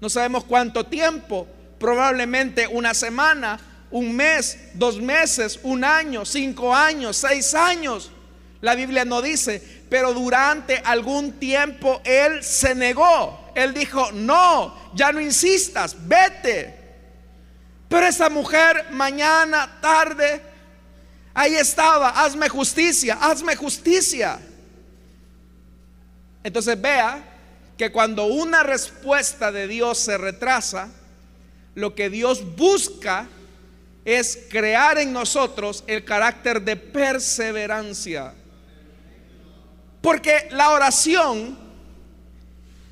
No 0.01 0.09
sabemos 0.09 0.45
cuánto 0.45 0.85
tiempo, 0.87 1.47
probablemente 1.79 2.67
una 2.67 2.95
semana, 2.95 3.59
un 3.90 4.14
mes, 4.14 4.59
dos 4.75 5.01
meses, 5.01 5.59
un 5.62 5.85
año, 5.85 6.25
cinco 6.25 6.75
años, 6.75 7.17
seis 7.17 7.55
años. 7.55 8.11
La 8.61 8.75
Biblia 8.75 9.05
no 9.05 9.23
dice, 9.23 9.62
pero 9.88 10.12
durante 10.12 10.79
algún 10.79 11.33
tiempo 11.33 12.01
él 12.05 12.43
se 12.43 12.75
negó. 12.75 13.53
Él 13.55 13.73
dijo, 13.73 14.11
no, 14.12 14.75
ya 14.95 15.12
no 15.12 15.21
insistas, 15.21 15.97
vete. 16.09 16.84
Pero 17.94 18.09
esa 18.09 18.28
mujer 18.28 18.87
mañana, 18.90 19.78
tarde, 19.80 20.42
ahí 21.33 21.54
estaba, 21.54 22.09
hazme 22.09 22.48
justicia, 22.48 23.16
hazme 23.20 23.54
justicia. 23.54 24.40
Entonces 26.42 26.83
vea 26.83 27.22
que 27.78 27.92
cuando 27.92 28.24
una 28.24 28.64
respuesta 28.64 29.52
de 29.52 29.68
Dios 29.68 29.96
se 29.98 30.18
retrasa, 30.18 30.88
lo 31.76 31.94
que 31.94 32.11
Dios 32.11 32.57
busca 32.57 33.28
es 34.04 34.40
crear 34.50 34.98
en 34.98 35.12
nosotros 35.12 35.85
el 35.87 36.04
carácter 36.04 36.62
de 36.62 36.74
perseverancia. 36.74 38.35
Porque 40.00 40.48
la 40.50 40.70
oración 40.70 41.57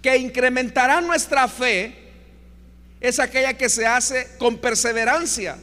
que 0.00 0.16
incrementará 0.16 1.00
nuestra 1.00 1.48
fe 1.48 2.01
es 3.02 3.18
aquella 3.18 3.54
que 3.54 3.68
se 3.68 3.84
hace 3.84 4.28
con 4.38 4.58
perseverancia. 4.58 5.58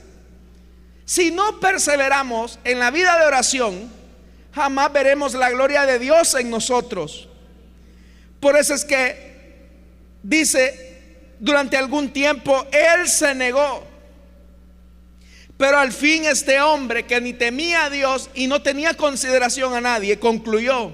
Si 1.06 1.32
no 1.32 1.60
perseveramos 1.60 2.60
en 2.66 2.80
la 2.80 2.92
vida 2.92 3.18
de 3.18 3.26
oración, 3.26 3.90
jamás 4.54 4.92
veremos 4.92 5.34
la 5.34 5.50
gloria 5.50 5.86
de 5.86 6.00
Dios 6.00 6.36
en 6.36 6.50
nosotros. 6.50 7.30
Por 8.42 8.58
eso 8.58 8.74
es 8.74 8.84
que 8.84 9.58
dice, 10.22 10.98
durante 11.40 11.78
algún 11.78 12.12
tiempo 12.12 12.68
Él 12.72 13.08
se 13.08 13.34
negó. 13.34 13.88
Pero 15.58 15.80
al 15.80 15.94
fin 15.94 16.26
este 16.26 16.60
hombre 16.60 17.06
que 17.06 17.22
ni 17.22 17.34
temía 17.34 17.86
a 17.86 17.90
Dios 17.90 18.30
y 18.34 18.48
no 18.48 18.62
tenía 18.62 18.96
consideración 18.96 19.74
a 19.74 19.82
nadie, 19.82 20.20
concluyó, 20.20 20.94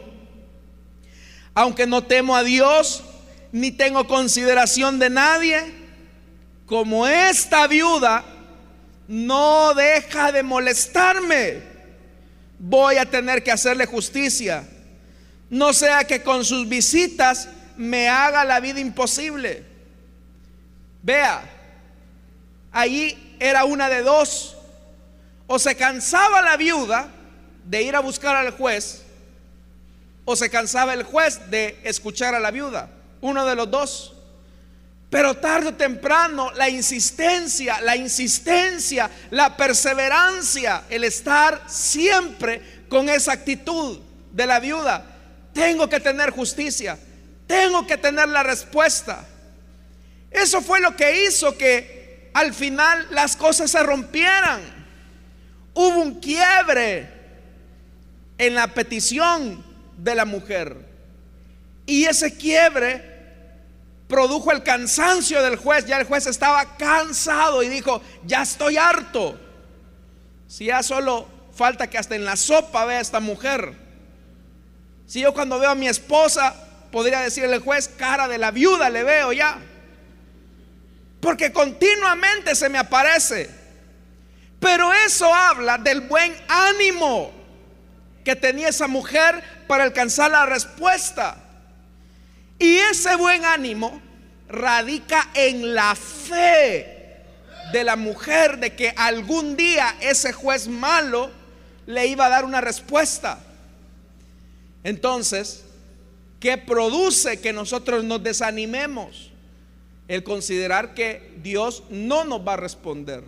aunque 1.55 1.87
no 1.87 2.03
temo 2.03 2.35
a 2.35 2.43
Dios, 2.43 3.03
ni 3.51 3.71
tengo 3.71 4.07
consideración 4.07 4.99
de 4.99 5.09
nadie, 5.09 5.84
como 6.65 7.07
esta 7.07 7.67
viuda 7.67 8.23
no 9.07 9.73
deja 9.73 10.31
de 10.31 10.43
molestarme, 10.43 11.61
voy 12.57 12.97
a 12.97 13.05
tener 13.05 13.43
que 13.43 13.51
hacerle 13.51 13.85
justicia. 13.85 14.67
No 15.49 15.73
sea 15.73 16.05
que 16.05 16.23
con 16.23 16.43
sus 16.43 16.67
visitas 16.67 17.49
me 17.77 18.09
haga 18.09 18.43
la 18.43 18.59
vida 18.59 18.79
imposible. 18.79 19.63
Vea, 21.03 21.43
ahí 22.71 23.37
era 23.39 23.65
una 23.65 23.89
de 23.89 24.01
dos. 24.01 24.57
O 25.47 25.59
se 25.59 25.75
cansaba 25.75 26.41
la 26.41 26.57
viuda 26.57 27.09
de 27.65 27.83
ir 27.83 27.95
a 27.95 27.99
buscar 27.99 28.35
al 28.35 28.51
juez, 28.51 29.03
o 30.23 30.35
se 30.35 30.49
cansaba 30.49 30.95
el 30.95 31.03
juez 31.03 31.39
de 31.51 31.79
escuchar 31.83 32.33
a 32.33 32.39
la 32.39 32.49
viuda. 32.49 32.89
Uno 33.21 33.45
de 33.45 33.55
los 33.55 33.69
dos. 33.69 34.14
Pero 35.09 35.35
tarde 35.35 35.69
o 35.69 35.73
temprano 35.73 36.51
la 36.53 36.67
insistencia, 36.67 37.79
la 37.81 37.95
insistencia, 37.95 39.09
la 39.31 39.55
perseverancia, 39.55 40.83
el 40.89 41.03
estar 41.03 41.63
siempre 41.67 42.85
con 42.89 43.07
esa 43.09 43.33
actitud 43.33 43.99
de 44.31 44.47
la 44.47 44.59
viuda. 44.59 45.05
Tengo 45.53 45.87
que 45.87 45.99
tener 45.99 46.31
justicia, 46.31 46.97
tengo 47.47 47.87
que 47.87 47.97
tener 47.97 48.27
la 48.27 48.43
respuesta. 48.43 49.25
Eso 50.31 50.61
fue 50.61 50.81
lo 50.81 50.95
que 50.95 51.25
hizo 51.25 51.57
que 51.57 52.29
al 52.33 52.53
final 52.53 53.07
las 53.11 53.37
cosas 53.37 53.71
se 53.71 53.81
rompieran 53.83 54.75
hubo 55.75 56.01
un 56.01 56.19
quiebre 56.19 57.07
en 58.37 58.55
la 58.55 58.73
petición 58.73 59.63
de 59.97 60.15
la 60.15 60.25
mujer. 60.25 60.77
Y 61.85 62.05
ese 62.05 62.35
quiebre 62.35 63.14
produjo 64.07 64.51
el 64.51 64.63
cansancio 64.63 65.41
del 65.41 65.57
juez. 65.57 65.85
Ya 65.85 65.97
el 65.97 66.05
juez 66.05 66.27
estaba 66.27 66.77
cansado 66.77 67.63
y 67.63 67.69
dijo, 67.69 68.01
ya 68.25 68.43
estoy 68.43 68.77
harto. 68.77 69.39
Si 70.47 70.65
ya 70.65 70.83
solo 70.83 71.27
falta 71.53 71.87
que 71.89 71.97
hasta 71.97 72.15
en 72.15 72.25
la 72.25 72.35
sopa 72.35 72.85
vea 72.85 72.99
a 72.99 73.01
esta 73.01 73.19
mujer. 73.19 73.73
Si 75.07 75.21
yo 75.21 75.33
cuando 75.33 75.59
veo 75.59 75.69
a 75.69 75.75
mi 75.75 75.87
esposa, 75.87 76.55
podría 76.91 77.21
decirle 77.21 77.55
el 77.55 77.61
juez, 77.61 77.87
cara 77.87 78.27
de 78.27 78.37
la 78.37 78.51
viuda 78.51 78.89
le 78.89 79.03
veo 79.03 79.33
ya. 79.33 79.59
Porque 81.19 81.51
continuamente 81.51 82.55
se 82.55 82.69
me 82.69 82.77
aparece. 82.77 83.49
Pero 84.59 84.91
eso 84.93 85.33
habla 85.33 85.77
del 85.77 86.01
buen 86.01 86.35
ánimo 86.47 87.31
que 88.23 88.35
tenía 88.35 88.69
esa 88.69 88.87
mujer 88.87 89.43
para 89.67 89.83
alcanzar 89.83 90.31
la 90.31 90.45
respuesta. 90.45 91.37
Y 92.59 92.77
ese 92.77 93.15
buen 93.15 93.43
ánimo 93.45 94.01
radica 94.47 95.29
en 95.33 95.73
la 95.73 95.95
fe 95.95 96.95
de 97.71 97.83
la 97.83 97.95
mujer 97.95 98.59
de 98.59 98.75
que 98.75 98.93
algún 98.95 99.57
día 99.57 99.95
ese 99.99 100.31
juez 100.31 100.67
malo 100.67 101.31
le 101.85 102.07
iba 102.07 102.25
a 102.25 102.29
dar 102.29 102.45
una 102.45 102.61
respuesta. 102.61 103.39
Entonces, 104.83 105.63
¿qué 106.39 106.57
produce 106.57 107.41
que 107.41 107.53
nosotros 107.53 108.03
nos 108.03 108.23
desanimemos? 108.23 109.31
El 110.07 110.23
considerar 110.23 110.93
que 110.93 111.33
Dios 111.41 111.83
no 111.89 112.23
nos 112.23 112.47
va 112.47 112.53
a 112.53 112.57
responder. 112.57 113.23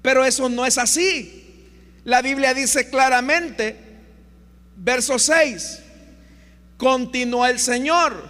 Pero 0.00 0.24
eso 0.24 0.48
no 0.48 0.64
es 0.64 0.78
así. 0.78 1.44
La 2.04 2.22
Biblia 2.22 2.54
dice 2.54 2.88
claramente, 2.88 3.76
verso 4.76 5.18
6, 5.18 5.80
continúa 6.76 7.50
el 7.50 7.58
Señor, 7.58 8.28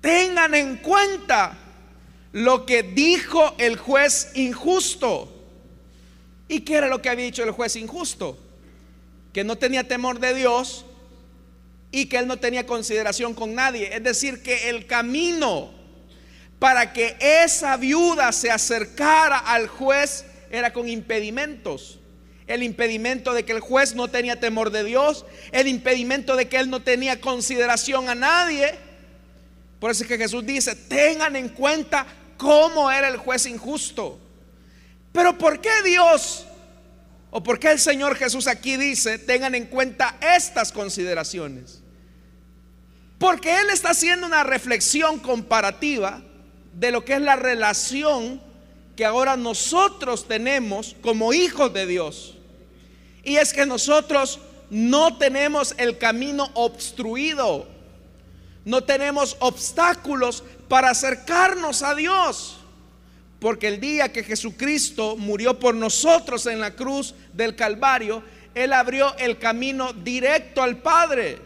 tengan 0.00 0.54
en 0.54 0.76
cuenta 0.76 1.56
lo 2.32 2.66
que 2.66 2.82
dijo 2.82 3.54
el 3.58 3.76
juez 3.76 4.32
injusto. 4.34 5.34
¿Y 6.48 6.60
qué 6.60 6.76
era 6.76 6.88
lo 6.88 7.02
que 7.02 7.10
había 7.10 7.24
dicho 7.26 7.44
el 7.44 7.50
juez 7.50 7.76
injusto? 7.76 8.38
Que 9.32 9.44
no 9.44 9.56
tenía 9.56 9.86
temor 9.86 10.18
de 10.18 10.34
Dios 10.34 10.84
y 11.90 12.06
que 12.06 12.18
él 12.18 12.26
no 12.26 12.38
tenía 12.38 12.66
consideración 12.66 13.34
con 13.34 13.54
nadie. 13.54 13.94
Es 13.94 14.02
decir, 14.02 14.42
que 14.42 14.70
el 14.70 14.86
camino 14.86 15.70
para 16.58 16.92
que 16.92 17.16
esa 17.20 17.76
viuda 17.76 18.32
se 18.32 18.50
acercara 18.50 19.38
al 19.38 19.68
juez 19.68 20.24
era 20.50 20.72
con 20.72 20.88
impedimentos. 20.88 22.00
El 22.48 22.64
impedimento 22.64 23.32
de 23.32 23.44
que 23.44 23.52
el 23.52 23.60
juez 23.60 23.94
no 23.94 24.08
tenía 24.08 24.40
temor 24.40 24.70
de 24.70 24.82
Dios, 24.82 25.24
el 25.52 25.68
impedimento 25.68 26.34
de 26.34 26.48
que 26.48 26.58
él 26.58 26.70
no 26.70 26.80
tenía 26.80 27.20
consideración 27.20 28.08
a 28.08 28.16
nadie. 28.16 28.74
Por 29.78 29.92
eso 29.92 30.02
es 30.02 30.08
que 30.08 30.18
Jesús 30.18 30.44
dice, 30.44 30.74
tengan 30.74 31.36
en 31.36 31.50
cuenta 31.50 32.06
cómo 32.36 32.90
era 32.90 33.08
el 33.08 33.18
juez 33.18 33.46
injusto. 33.46 34.18
Pero 35.12 35.36
¿por 35.36 35.60
qué 35.60 35.82
Dios 35.84 36.46
o 37.30 37.42
por 37.42 37.58
qué 37.58 37.70
el 37.70 37.78
Señor 37.78 38.16
Jesús 38.16 38.46
aquí 38.46 38.76
dice, 38.76 39.18
tengan 39.18 39.54
en 39.54 39.66
cuenta 39.66 40.16
estas 40.20 40.72
consideraciones? 40.72 41.82
Porque 43.18 43.60
Él 43.60 43.70
está 43.70 43.90
haciendo 43.90 44.26
una 44.26 44.44
reflexión 44.44 45.18
comparativa 45.18 46.22
de 46.72 46.92
lo 46.92 47.04
que 47.04 47.14
es 47.14 47.20
la 47.20 47.36
relación 47.36 48.40
que 48.96 49.04
ahora 49.04 49.36
nosotros 49.36 50.26
tenemos 50.26 50.96
como 51.02 51.32
hijos 51.32 51.72
de 51.72 51.86
Dios. 51.86 52.37
Y 53.28 53.36
es 53.36 53.52
que 53.52 53.66
nosotros 53.66 54.38
no 54.70 55.18
tenemos 55.18 55.74
el 55.76 55.98
camino 55.98 56.50
obstruido. 56.54 57.68
No 58.64 58.82
tenemos 58.84 59.36
obstáculos 59.40 60.42
para 60.66 60.88
acercarnos 60.88 61.82
a 61.82 61.94
Dios. 61.94 62.58
Porque 63.38 63.68
el 63.68 63.80
día 63.80 64.10
que 64.10 64.24
Jesucristo 64.24 65.14
murió 65.18 65.58
por 65.58 65.74
nosotros 65.74 66.46
en 66.46 66.58
la 66.58 66.74
cruz 66.74 67.14
del 67.34 67.54
Calvario, 67.54 68.22
Él 68.54 68.72
abrió 68.72 69.14
el 69.18 69.38
camino 69.38 69.92
directo 69.92 70.62
al 70.62 70.78
Padre. 70.78 71.38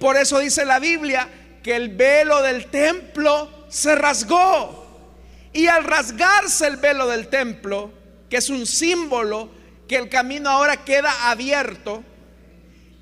Por 0.00 0.16
eso 0.16 0.38
dice 0.38 0.64
la 0.64 0.78
Biblia 0.78 1.28
que 1.62 1.76
el 1.76 1.90
velo 1.90 2.40
del 2.40 2.64
templo 2.68 3.66
se 3.68 3.94
rasgó. 3.94 4.86
Y 5.52 5.66
al 5.66 5.84
rasgarse 5.84 6.66
el 6.66 6.78
velo 6.78 7.06
del 7.08 7.28
templo, 7.28 7.92
que 8.30 8.38
es 8.38 8.48
un 8.48 8.64
símbolo 8.64 9.57
que 9.88 9.96
el 9.96 10.08
camino 10.08 10.50
ahora 10.50 10.84
queda 10.84 11.30
abierto, 11.30 12.04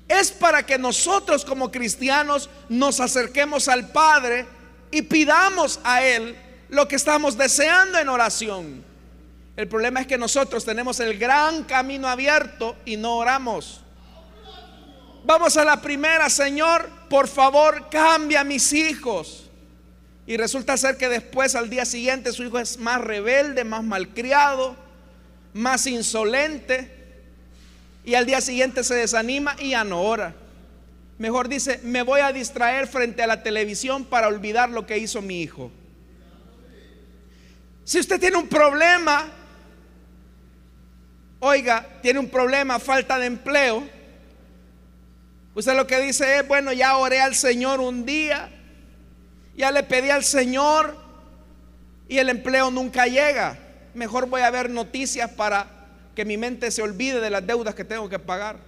es 0.07 0.31
para 0.31 0.65
que 0.65 0.77
nosotros 0.77 1.43
como 1.43 1.69
cristianos 1.69 2.49
nos 2.69 2.99
acerquemos 2.99 3.67
al 3.67 3.89
Padre 3.89 4.45
y 4.89 5.01
pidamos 5.01 5.79
a 5.83 6.01
Él 6.01 6.35
lo 6.69 6.87
que 6.87 6.95
estamos 6.95 7.37
deseando 7.37 7.99
en 7.99 8.09
oración. 8.09 8.83
El 9.57 9.67
problema 9.67 10.01
es 10.01 10.07
que 10.07 10.17
nosotros 10.17 10.63
tenemos 10.63 10.99
el 10.99 11.17
gran 11.17 11.63
camino 11.63 12.07
abierto 12.07 12.77
y 12.85 12.95
no 12.95 13.17
oramos. 13.17 13.81
Vamos 15.25 15.57
a 15.57 15.65
la 15.65 15.81
primera, 15.81 16.29
Señor, 16.29 16.89
por 17.09 17.27
favor, 17.27 17.89
cambia 17.89 18.41
a 18.41 18.43
mis 18.45 18.71
hijos. 18.71 19.49
Y 20.25 20.37
resulta 20.37 20.77
ser 20.77 20.97
que 20.97 21.09
después, 21.09 21.55
al 21.55 21.69
día 21.69 21.85
siguiente, 21.85 22.31
su 22.31 22.43
hijo 22.43 22.59
es 22.59 22.77
más 22.77 23.01
rebelde, 23.01 23.63
más 23.63 23.83
malcriado, 23.83 24.75
más 25.57 25.87
insolente. 25.87 26.91
Y 28.05 28.15
al 28.15 28.25
día 28.25 28.39
siguiente 28.39 28.83
se 28.83 28.95
desanima 28.95 29.55
y 29.59 29.71
ya 29.71 29.83
no 29.83 30.01
ora. 30.01 30.33
Mejor 31.17 31.49
dice, 31.49 31.79
me 31.83 32.03
voy 32.03 32.21
a 32.21 32.31
distraer 32.31 32.87
frente 32.87 33.23
a 33.23 33.27
la 33.27 33.43
televisión 33.43 34.05
para 34.05 34.27
olvidar 34.27 34.69
lo 34.69 34.85
que 34.85 34.97
hizo 34.97 35.21
mi 35.21 35.41
hijo. 35.41 35.71
Si 37.83 37.99
usted 37.99 38.19
tiene 38.19 38.37
un 38.37 38.47
problema, 38.47 39.27
oiga, 41.39 41.87
tiene 42.01 42.19
un 42.19 42.29
problema, 42.29 42.79
falta 42.79 43.17
de 43.17 43.25
empleo, 43.25 43.83
usted 45.55 45.75
lo 45.75 45.87
que 45.87 45.99
dice 45.99 46.37
es, 46.37 46.47
bueno, 46.47 46.71
ya 46.71 46.97
oré 46.97 47.19
al 47.19 47.33
Señor 47.33 47.79
un 47.79 48.05
día, 48.05 48.49
ya 49.55 49.71
le 49.71 49.83
pedí 49.83 50.11
al 50.11 50.23
Señor 50.23 50.95
y 52.07 52.19
el 52.19 52.29
empleo 52.29 52.69
nunca 52.69 53.07
llega. 53.07 53.66
Mejor 53.97 54.27
voy 54.27 54.41
a 54.41 54.51
ver 54.51 54.69
noticias 54.69 55.31
para 55.31 55.65
que 56.13 56.23
mi 56.23 56.37
mente 56.37 56.69
se 56.69 56.83
olvide 56.83 57.19
de 57.19 57.31
las 57.31 57.47
deudas 57.47 57.73
que 57.73 57.83
tengo 57.83 58.07
que 58.07 58.19
pagar. 58.19 58.59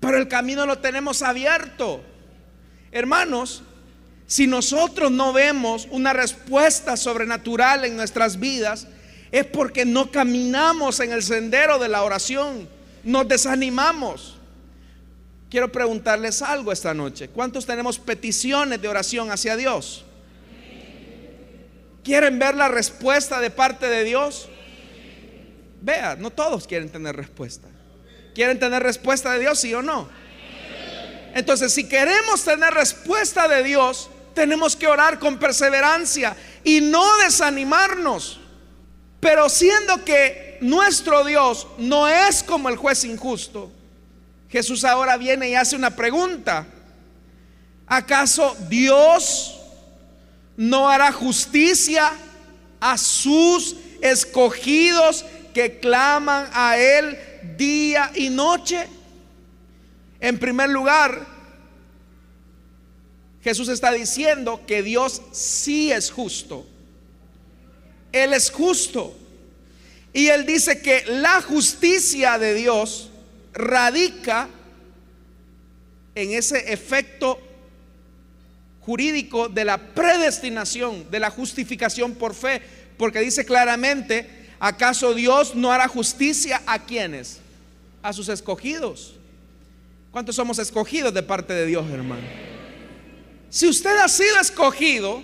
Pero 0.00 0.18
el 0.18 0.26
camino 0.26 0.66
lo 0.66 0.78
tenemos 0.78 1.22
abierto. 1.22 2.02
Hermanos, 2.90 3.62
si 4.26 4.48
nosotros 4.48 5.12
no 5.12 5.32
vemos 5.32 5.86
una 5.92 6.12
respuesta 6.12 6.96
sobrenatural 6.96 7.84
en 7.84 7.96
nuestras 7.96 8.40
vidas, 8.40 8.88
es 9.30 9.44
porque 9.44 9.84
no 9.84 10.10
caminamos 10.10 10.98
en 10.98 11.12
el 11.12 11.22
sendero 11.22 11.78
de 11.78 11.88
la 11.88 12.02
oración, 12.02 12.68
nos 13.04 13.28
desanimamos. 13.28 14.36
Quiero 15.48 15.70
preguntarles 15.70 16.42
algo 16.42 16.72
esta 16.72 16.92
noche. 16.92 17.28
¿Cuántos 17.28 17.66
tenemos 17.66 18.00
peticiones 18.00 18.82
de 18.82 18.88
oración 18.88 19.30
hacia 19.30 19.54
Dios? 19.54 20.04
¿Quieren 22.02 22.38
ver 22.38 22.54
la 22.54 22.68
respuesta 22.68 23.40
de 23.40 23.50
parte 23.50 23.88
de 23.88 24.04
Dios? 24.04 24.48
Vea, 25.80 26.16
no 26.16 26.30
todos 26.30 26.66
quieren 26.66 26.90
tener 26.90 27.14
respuesta. 27.16 27.68
¿Quieren 28.34 28.58
tener 28.58 28.82
respuesta 28.82 29.32
de 29.32 29.40
Dios, 29.40 29.60
sí 29.60 29.74
o 29.74 29.82
no? 29.82 30.08
Entonces, 31.34 31.72
si 31.72 31.88
queremos 31.88 32.44
tener 32.44 32.72
respuesta 32.72 33.48
de 33.48 33.62
Dios, 33.62 34.10
tenemos 34.34 34.76
que 34.76 34.86
orar 34.86 35.18
con 35.18 35.38
perseverancia 35.38 36.36
y 36.64 36.80
no 36.80 37.16
desanimarnos. 37.18 38.40
Pero 39.20 39.48
siendo 39.48 40.04
que 40.04 40.58
nuestro 40.60 41.24
Dios 41.24 41.66
no 41.78 42.08
es 42.08 42.42
como 42.42 42.68
el 42.68 42.76
juez 42.76 43.04
injusto, 43.04 43.72
Jesús 44.48 44.84
ahora 44.84 45.16
viene 45.16 45.50
y 45.50 45.54
hace 45.54 45.76
una 45.76 45.90
pregunta. 45.90 46.66
¿Acaso 47.86 48.56
Dios 48.68 49.57
no 50.58 50.88
hará 50.88 51.12
justicia 51.12 52.10
a 52.80 52.98
sus 52.98 53.76
escogidos 54.02 55.24
que 55.54 55.78
claman 55.78 56.50
a 56.52 56.76
Él 56.76 57.16
día 57.56 58.10
y 58.16 58.28
noche? 58.28 58.88
En 60.20 60.36
primer 60.36 60.68
lugar, 60.68 61.24
Jesús 63.40 63.68
está 63.68 63.92
diciendo 63.92 64.62
que 64.66 64.82
Dios 64.82 65.22
sí 65.30 65.92
es 65.92 66.10
justo. 66.10 66.66
Él 68.10 68.32
es 68.32 68.50
justo. 68.50 69.16
Y 70.12 70.26
Él 70.26 70.44
dice 70.44 70.82
que 70.82 71.04
la 71.06 71.40
justicia 71.40 72.36
de 72.36 72.54
Dios 72.54 73.10
radica 73.52 74.48
en 76.16 76.32
ese 76.32 76.72
efecto 76.72 77.40
jurídico 78.88 79.50
de 79.50 79.66
la 79.66 79.76
predestinación, 79.76 81.10
de 81.10 81.20
la 81.20 81.28
justificación 81.28 82.14
por 82.14 82.32
fe. 82.32 82.62
Porque 82.96 83.20
dice 83.20 83.44
claramente, 83.44 84.26
¿acaso 84.58 85.12
Dios 85.12 85.54
no 85.54 85.70
hará 85.70 85.88
justicia 85.88 86.62
a 86.64 86.86
quienes? 86.86 87.38
A 88.00 88.14
sus 88.14 88.30
escogidos. 88.30 89.14
¿Cuántos 90.10 90.36
somos 90.36 90.58
escogidos 90.58 91.12
de 91.12 91.22
parte 91.22 91.52
de 91.52 91.66
Dios, 91.66 91.84
hermano? 91.90 92.22
Si 93.50 93.68
usted 93.68 93.94
ha 93.98 94.08
sido 94.08 94.40
escogido, 94.40 95.22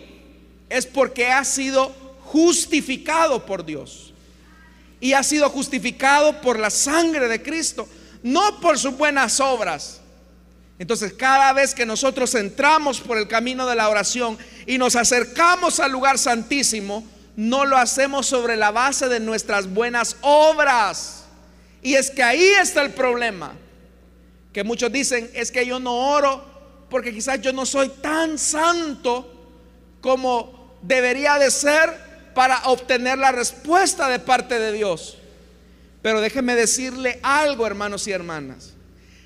es 0.69 0.85
porque 0.85 1.29
ha 1.29 1.43
sido 1.43 1.89
justificado 2.21 3.47
por 3.47 3.65
Dios. 3.65 4.13
Y 5.01 5.15
ha 5.15 5.23
sido 5.23 5.49
justificado 5.49 6.39
por 6.43 6.59
la 6.59 6.69
sangre 6.69 7.29
de 7.29 7.43
Cristo, 7.43 7.89
no 8.23 8.61
por 8.61 8.79
sus 8.79 8.95
buenas 8.95 9.41
obras. 9.41 10.03
Entonces, 10.79 11.13
cada 11.13 11.53
vez 11.53 11.75
que 11.75 11.87
nosotros 11.87 12.35
entramos 12.35 13.01
por 13.01 13.17
el 13.17 13.29
camino 13.29 13.67
de 13.67 13.77
la 13.77 13.89
oración 13.89 14.37
y 14.67 14.77
nos 14.79 14.97
acercamos 14.97 15.79
al 15.79 15.93
lugar 15.93 16.19
santísimo, 16.19 17.07
no 17.37 17.65
lo 17.65 17.77
hacemos 17.77 18.27
sobre 18.27 18.57
la 18.57 18.71
base 18.71 19.09
de 19.09 19.21
nuestras 19.21 19.73
buenas 19.73 20.17
obras. 20.21 21.25
Y 21.83 21.95
es 21.95 22.11
que 22.11 22.23
ahí 22.23 22.45
está 22.61 22.83
el 22.83 22.93
problema. 22.93 23.53
Que 24.53 24.65
muchos 24.65 24.91
dicen, 24.91 25.31
es 25.35 25.51
que 25.51 25.67
yo 25.67 25.79
no 25.79 25.95
oro 25.95 26.45
porque 26.89 27.13
quizás 27.13 27.41
yo 27.41 27.53
no 27.53 27.67
soy 27.67 27.89
tan 27.89 28.39
santo 28.39 29.31
como 30.01 30.77
debería 30.83 31.39
de 31.39 31.51
ser 31.51 32.33
para 32.35 32.65
obtener 32.67 33.19
la 33.19 33.33
respuesta 33.33 34.09
de 34.09 34.19
parte 34.19 34.59
de 34.59 34.73
Dios. 34.73 35.19
Pero 36.03 36.21
déjeme 36.21 36.55
decirle 36.55 37.19
algo, 37.23 37.67
hermanos 37.67 38.07
y 38.07 38.13
hermanas. 38.13 38.74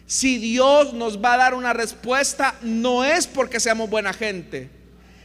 Si 0.08 0.38
Dios 0.38 0.94
nos 0.94 1.22
va 1.22 1.34
a 1.34 1.36
dar 1.36 1.54
una 1.54 1.74
respuesta, 1.74 2.54
no 2.62 3.04
es 3.04 3.26
porque 3.26 3.60
seamos 3.60 3.90
buena 3.90 4.14
gente. 4.14 4.70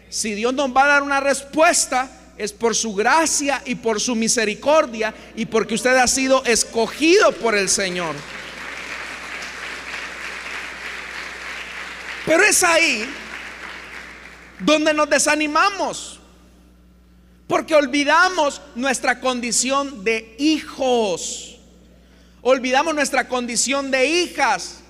Si 0.09 0.33
Dios 0.33 0.53
nos 0.53 0.75
va 0.75 0.83
a 0.83 0.87
dar 0.87 1.03
una 1.03 1.21
respuesta, 1.21 2.11
es 2.37 2.51
por 2.51 2.75
su 2.75 2.93
gracia 2.93 3.61
y 3.65 3.75
por 3.75 4.01
su 4.01 4.13
misericordia 4.13 5.13
y 5.37 5.45
porque 5.45 5.75
usted 5.75 5.95
ha 5.95 6.07
sido 6.07 6.43
escogido 6.43 7.31
por 7.31 7.55
el 7.55 7.69
Señor. 7.69 8.13
Pero 12.25 12.43
es 12.43 12.61
ahí 12.61 13.09
donde 14.59 14.93
nos 14.93 15.09
desanimamos. 15.09 16.19
Porque 17.47 17.73
olvidamos 17.73 18.61
nuestra 18.75 19.21
condición 19.21 20.03
de 20.03 20.35
hijos. 20.39 21.52
Olvidamos 22.45 22.93
nuestra 22.93 23.29
condición 23.29 23.89
de 23.89 24.05
hijas. 24.05 24.81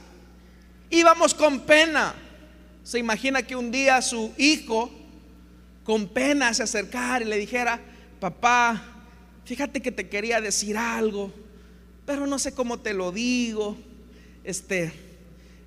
Íbamos 0.90 1.36
con 1.36 1.60
pena. 1.60 2.16
Se 2.84 2.98
imagina 2.98 3.44
que 3.44 3.56
un 3.56 3.70
día 3.70 4.02
su 4.02 4.34
hijo 4.40 4.92
con 5.84 6.08
pena 6.08 6.52
se 6.56 6.64
acercara 6.64 7.24
y 7.24 7.28
le 7.28 7.38
dijera, 7.38 7.80
papá, 8.20 8.84
fíjate 9.46 9.84
que 9.84 9.92
te 9.92 10.10
quería 10.10 10.42
decir 10.42 10.76
algo, 10.78 11.32
pero 12.08 12.26
no 12.26 12.40
sé 12.40 12.56
cómo 12.56 12.80
te 12.80 12.92
lo 12.96 13.12
digo. 13.12 13.78
Este, 14.44 14.92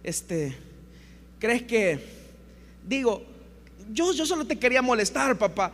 este, 0.02 0.56
¿Crees 1.38 1.62
que, 1.62 2.00
digo, 2.84 3.24
yo, 3.92 4.12
yo 4.12 4.26
solo 4.26 4.44
te 4.44 4.58
quería 4.58 4.82
molestar, 4.82 5.38
papá? 5.38 5.70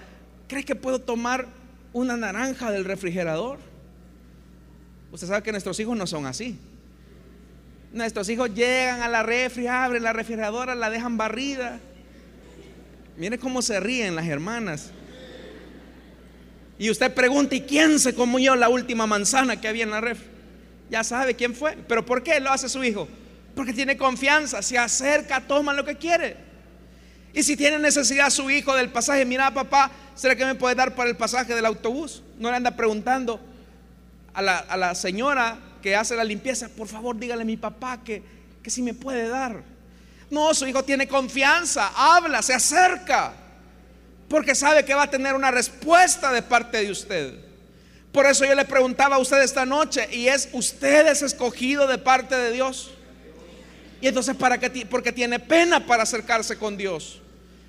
¿Crees 0.47 0.67
que 0.67 0.75
puedo 0.75 0.99
tomar 0.99 1.49
una 1.95 2.19
naranja 2.19 2.71
del 2.71 2.85
refrigerador? 2.85 3.72
Usted 5.13 5.29
sabe 5.29 5.43
que 5.43 5.53
nuestros 5.53 5.79
hijos 5.79 5.97
no 5.97 6.07
son 6.07 6.25
así. 6.25 6.59
Nuestros 7.93 8.31
hijos 8.31 8.53
llegan 8.55 9.03
a 9.03 9.09
la 9.09 9.23
refri, 9.23 9.67
abren 9.67 10.03
la 10.03 10.15
refrigeradora, 10.15 10.75
la 10.75 10.89
dejan 10.89 11.19
barrida. 11.19 11.79
Mire 13.19 13.39
cómo 13.39 13.61
se 13.61 13.79
ríen 13.79 14.17
las 14.17 14.27
hermanas. 14.27 14.91
Y 16.79 16.89
usted 16.89 17.13
pregunta, 17.13 17.55
¿y 17.55 17.61
quién 17.61 17.99
se 17.99 18.15
comió 18.15 18.57
la 18.57 18.71
última 18.71 19.07
manzana 19.07 19.61
que 19.61 19.69
había 19.69 19.85
en 19.85 19.91
la 19.91 20.01
refri? 20.01 20.27
Ya 20.91 21.05
sabe 21.05 21.37
quién 21.37 21.55
fue. 21.55 21.77
Pero 21.87 22.07
¿por 22.07 22.23
qué 22.23 22.41
lo 22.41 22.51
hace 22.51 22.71
su 22.71 22.83
hijo? 22.83 23.07
Porque 23.55 23.75
tiene 23.75 23.99
confianza, 23.99 24.63
se 24.63 24.79
acerca, 24.79 25.43
toma 25.43 25.75
lo 25.75 25.85
que 25.85 25.97
quiere. 25.97 26.37
Y 27.35 27.43
si 27.43 27.55
tiene 27.55 27.79
necesidad 27.79 28.31
su 28.31 28.51
hijo 28.51 28.75
del 28.75 28.89
pasaje, 28.89 29.27
mira 29.27 29.53
papá, 29.53 29.91
¿será 30.15 30.35
que 30.35 30.47
me 30.47 30.55
puede 30.55 30.75
dar 30.75 30.95
para 30.95 31.11
el 31.11 31.17
pasaje 31.17 31.55
del 31.55 31.67
autobús? 31.67 32.23
No 32.39 32.49
le 32.51 32.57
anda 32.57 32.75
preguntando 32.75 33.52
a 34.35 34.43
la, 34.43 34.95
señora 34.95 35.59
que 35.83 35.97
hace 35.97 36.17
la 36.17 36.25
limpieza, 36.25 36.69
por 36.69 36.89
favor 36.89 37.19
dígale 37.19 37.43
a 37.43 37.45
mi 37.45 37.57
papá 37.57 38.03
que, 38.05 38.23
que 38.63 38.71
si 38.71 38.83
me 38.83 38.95
puede 38.95 39.29
dar. 39.29 39.63
No, 40.31 40.55
su 40.55 40.67
hijo 40.67 40.85
tiene 40.85 41.07
confianza, 41.07 41.93
habla, 41.95 42.41
se 42.41 42.55
acerca, 42.55 43.35
porque 44.29 44.55
sabe 44.55 44.85
que 44.85 44.95
va 44.95 45.03
a 45.03 45.11
tener 45.11 45.35
una 45.35 45.51
respuesta 45.51 46.33
de 46.33 46.43
parte 46.43 46.79
de 46.79 46.91
usted. 46.91 47.35
Por 48.13 48.27
eso 48.27 48.45
yo 48.45 48.55
le 48.55 48.65
preguntaba 48.65 49.17
a 49.17 49.19
usted 49.19 49.43
esta 49.43 49.67
noche, 49.67 50.09
y 50.13 50.29
es, 50.29 50.49
¿usted 50.53 51.09
es 51.09 51.23
escogido 51.23 51.87
de 51.87 51.99
parte 51.99 52.35
de 52.35 52.53
Dios? 52.53 52.93
Y 54.01 54.09
entonces, 54.09 54.35
¿para 54.37 54.59
qué? 54.59 54.87
Porque 54.87 55.13
tiene 55.13 55.39
pena 55.39 55.87
para 55.87 56.03
acercarse 56.03 56.59
con 56.59 56.77
Dios. 56.77 57.21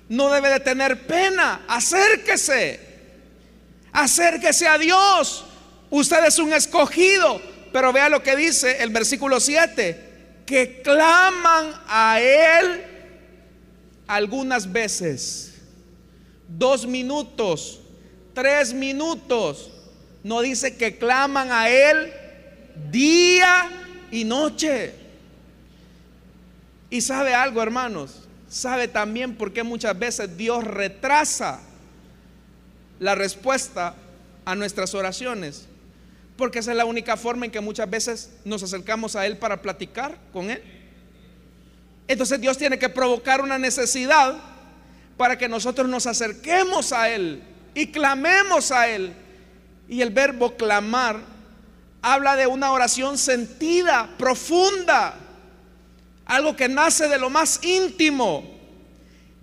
No 0.08 0.30
debe 0.30 0.50
de 0.50 0.60
tener 0.60 1.06
pena, 1.06 1.62
acérquese. 1.68 2.80
Acérquese 3.92 4.66
a 4.66 4.76
Dios. 4.76 5.46
Usted 5.94 6.24
es 6.26 6.40
un 6.40 6.52
escogido. 6.52 7.40
Pero 7.72 7.92
vea 7.92 8.08
lo 8.08 8.22
que 8.22 8.36
dice 8.36 8.82
el 8.82 8.90
versículo 8.90 9.40
7, 9.40 10.42
que 10.44 10.80
claman 10.82 11.72
a 11.88 12.20
Él 12.20 12.84
algunas 14.06 14.70
veces, 14.70 15.54
dos 16.48 16.86
minutos, 16.86 17.80
tres 18.32 18.72
minutos. 18.72 19.72
No 20.22 20.40
dice 20.40 20.76
que 20.76 20.98
claman 20.98 21.50
a 21.50 21.68
Él 21.68 22.12
día 22.90 23.70
y 24.10 24.22
noche. 24.22 24.94
Y 26.90 27.00
sabe 27.00 27.34
algo, 27.34 27.60
hermanos, 27.60 28.20
sabe 28.48 28.86
también 28.86 29.34
por 29.36 29.52
qué 29.52 29.64
muchas 29.64 29.98
veces 29.98 30.36
Dios 30.36 30.62
retrasa 30.62 31.60
la 33.00 33.16
respuesta 33.16 33.96
a 34.44 34.54
nuestras 34.54 34.94
oraciones. 34.94 35.66
Porque 36.36 36.58
esa 36.58 36.72
es 36.72 36.76
la 36.76 36.84
única 36.84 37.16
forma 37.16 37.46
en 37.46 37.52
que 37.52 37.60
muchas 37.60 37.88
veces 37.88 38.30
nos 38.44 38.62
acercamos 38.62 39.14
a 39.14 39.26
Él 39.26 39.38
para 39.38 39.62
platicar 39.62 40.18
con 40.32 40.50
Él. 40.50 40.62
Entonces 42.08 42.40
Dios 42.40 42.58
tiene 42.58 42.78
que 42.78 42.88
provocar 42.88 43.40
una 43.40 43.58
necesidad 43.58 44.36
para 45.16 45.38
que 45.38 45.48
nosotros 45.48 45.88
nos 45.88 46.06
acerquemos 46.06 46.92
a 46.92 47.08
Él 47.08 47.42
y 47.74 47.88
clamemos 47.88 48.72
a 48.72 48.88
Él. 48.88 49.14
Y 49.88 50.00
el 50.02 50.10
verbo 50.10 50.56
clamar 50.56 51.20
habla 52.02 52.36
de 52.36 52.46
una 52.46 52.72
oración 52.72 53.16
sentida, 53.16 54.10
profunda, 54.18 55.14
algo 56.26 56.56
que 56.56 56.68
nace 56.68 57.08
de 57.08 57.18
lo 57.18 57.30
más 57.30 57.62
íntimo. 57.62 58.54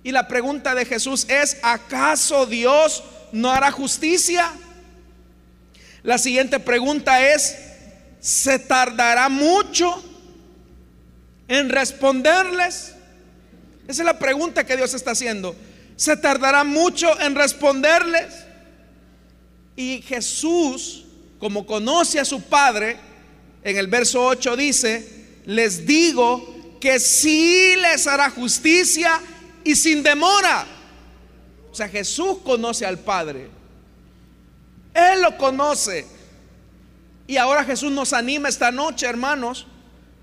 Y 0.04 0.12
la 0.12 0.28
pregunta 0.28 0.76
de 0.76 0.86
Jesús 0.86 1.26
es, 1.30 1.58
¿acaso 1.62 2.46
Dios 2.46 3.04
no 3.32 3.52
hará 3.52 3.72
justicia? 3.72 4.52
La 6.04 6.18
siguiente 6.18 6.60
pregunta 6.60 7.34
es, 7.34 7.58
¿se 8.20 8.60
tardará 8.60 9.30
mucho 9.30 10.04
en 11.47 11.70
responderles? 11.70 12.95
Esa 13.88 14.02
es 14.02 14.06
la 14.06 14.18
pregunta 14.18 14.66
que 14.66 14.78
Dios 14.78 14.93
está 14.93 15.12
haciendo. 15.12 15.56
¿Se 15.95 16.18
tardará 16.18 16.64
mucho 16.64 17.20
en 17.20 17.36
responderles? 17.36 18.34
Y 19.76 20.02
Jesús, 20.02 21.06
como 21.39 21.66
conoce 21.66 22.20
a 22.20 22.26
su 22.26 22.41
Padre, 22.41 22.97
en 23.64 23.78
el 23.78 23.88
verso 23.88 24.26
8 24.26 24.56
dice, 24.56 25.08
les 25.45 25.86
digo 25.86 26.78
que 26.80 26.99
sí 26.99 27.76
les 27.80 28.08
hará 28.08 28.30
justicia 28.32 29.20
y 29.64 29.76
sin 29.76 30.02
demora. 30.02 30.66
O 31.72 31.76
sea, 31.76 31.88
Jesús 31.88 32.39
conoce 32.43 32.86
al 32.86 32.99
Padre. 32.99 33.61
Él 34.94 35.22
lo 35.22 35.38
conoce. 35.38 36.06
Y 37.28 37.38
ahora 37.38 37.64
Jesús 37.64 37.92
nos 37.92 38.14
anima 38.14 38.50
esta 38.50 38.72
noche, 38.72 39.06
hermanos, 39.06 39.68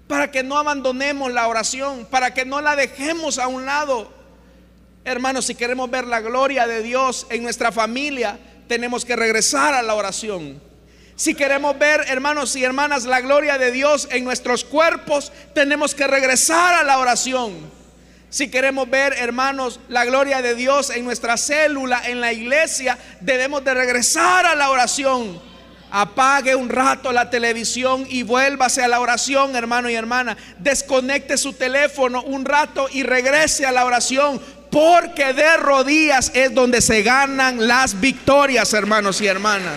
para 0.06 0.30
que 0.30 0.42
no 0.42 0.58
abandonemos 0.58 1.32
la 1.32 1.48
oración, 1.48 2.06
para 2.10 2.34
que 2.34 2.44
no 2.44 2.60
la 2.60 2.76
dejemos 2.76 3.38
a 3.38 3.46
un 3.46 3.64
lado. 3.64 4.12
Hermanos, 5.04 5.46
si 5.46 5.54
queremos 5.54 5.90
ver 5.90 6.06
la 6.06 6.20
gloria 6.20 6.66
de 6.66 6.82
Dios 6.82 7.26
en 7.30 7.42
nuestra 7.42 7.72
familia, 7.72 8.38
tenemos 8.68 9.04
que 9.04 9.16
regresar 9.16 9.74
a 9.74 9.82
la 9.82 9.94
oración. 9.94 10.60
Si 11.16 11.34
queremos 11.34 11.78
ver, 11.78 12.04
hermanos 12.08 12.54
y 12.56 12.62
hermanas, 12.62 13.04
la 13.04 13.20
gloria 13.20 13.58
de 13.58 13.72
Dios 13.72 14.06
en 14.10 14.24
nuestros 14.24 14.64
cuerpos, 14.64 15.32
tenemos 15.54 15.94
que 15.94 16.06
regresar 16.06 16.74
a 16.74 16.84
la 16.84 16.98
oración. 16.98 17.77
Si 18.30 18.50
queremos 18.50 18.90
ver, 18.90 19.14
hermanos, 19.14 19.80
la 19.88 20.04
gloria 20.04 20.42
de 20.42 20.54
Dios 20.54 20.90
en 20.90 21.04
nuestra 21.04 21.38
célula, 21.38 22.02
en 22.04 22.20
la 22.20 22.32
iglesia, 22.32 22.98
debemos 23.20 23.64
de 23.64 23.72
regresar 23.72 24.44
a 24.44 24.54
la 24.54 24.70
oración. 24.70 25.40
Apague 25.90 26.54
un 26.54 26.68
rato 26.68 27.10
la 27.12 27.30
televisión 27.30 28.06
y 28.06 28.22
vuélvase 28.22 28.84
a 28.84 28.88
la 28.88 29.00
oración, 29.00 29.56
hermano 29.56 29.88
y 29.88 29.94
hermana. 29.94 30.36
Desconecte 30.58 31.38
su 31.38 31.54
teléfono 31.54 32.22
un 32.22 32.44
rato 32.44 32.88
y 32.92 33.02
regrese 33.02 33.64
a 33.64 33.72
la 33.72 33.86
oración. 33.86 34.38
Porque 34.70 35.32
de 35.32 35.56
rodillas 35.56 36.30
es 36.34 36.52
donde 36.52 36.82
se 36.82 37.02
ganan 37.02 37.66
las 37.66 37.98
victorias, 37.98 38.74
hermanos 38.74 39.22
y 39.22 39.26
hermanas. 39.26 39.72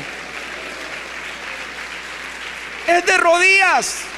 Es 2.85 3.05
de 3.05 3.17
rodillas. 3.17 4.10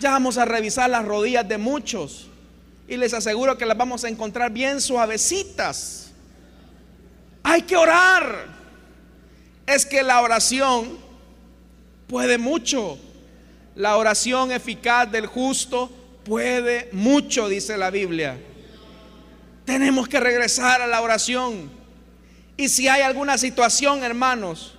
Ya 0.00 0.12
vamos 0.12 0.38
a 0.38 0.46
revisar 0.46 0.88
las 0.88 1.04
rodillas 1.04 1.46
de 1.46 1.58
muchos 1.58 2.28
y 2.88 2.96
les 2.96 3.12
aseguro 3.12 3.58
que 3.58 3.66
las 3.66 3.76
vamos 3.76 4.02
a 4.02 4.08
encontrar 4.08 4.50
bien 4.50 4.80
suavecitas. 4.80 6.10
Hay 7.42 7.62
que 7.62 7.76
orar. 7.76 8.46
Es 9.66 9.84
que 9.84 10.02
la 10.02 10.22
oración 10.22 10.98
puede 12.06 12.38
mucho. 12.38 12.98
La 13.76 13.98
oración 13.98 14.50
eficaz 14.52 15.12
del 15.12 15.26
justo 15.26 15.90
puede 16.24 16.88
mucho, 16.92 17.48
dice 17.48 17.76
la 17.76 17.90
Biblia. 17.90 18.38
Tenemos 19.66 20.08
que 20.08 20.18
regresar 20.18 20.80
a 20.80 20.86
la 20.86 21.02
oración. 21.02 21.70
Y 22.56 22.70
si 22.70 22.88
hay 22.88 23.02
alguna 23.02 23.36
situación, 23.36 24.02
hermanos, 24.02 24.78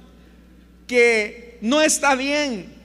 que 0.88 1.60
no 1.62 1.80
está 1.80 2.16
bien, 2.16 2.81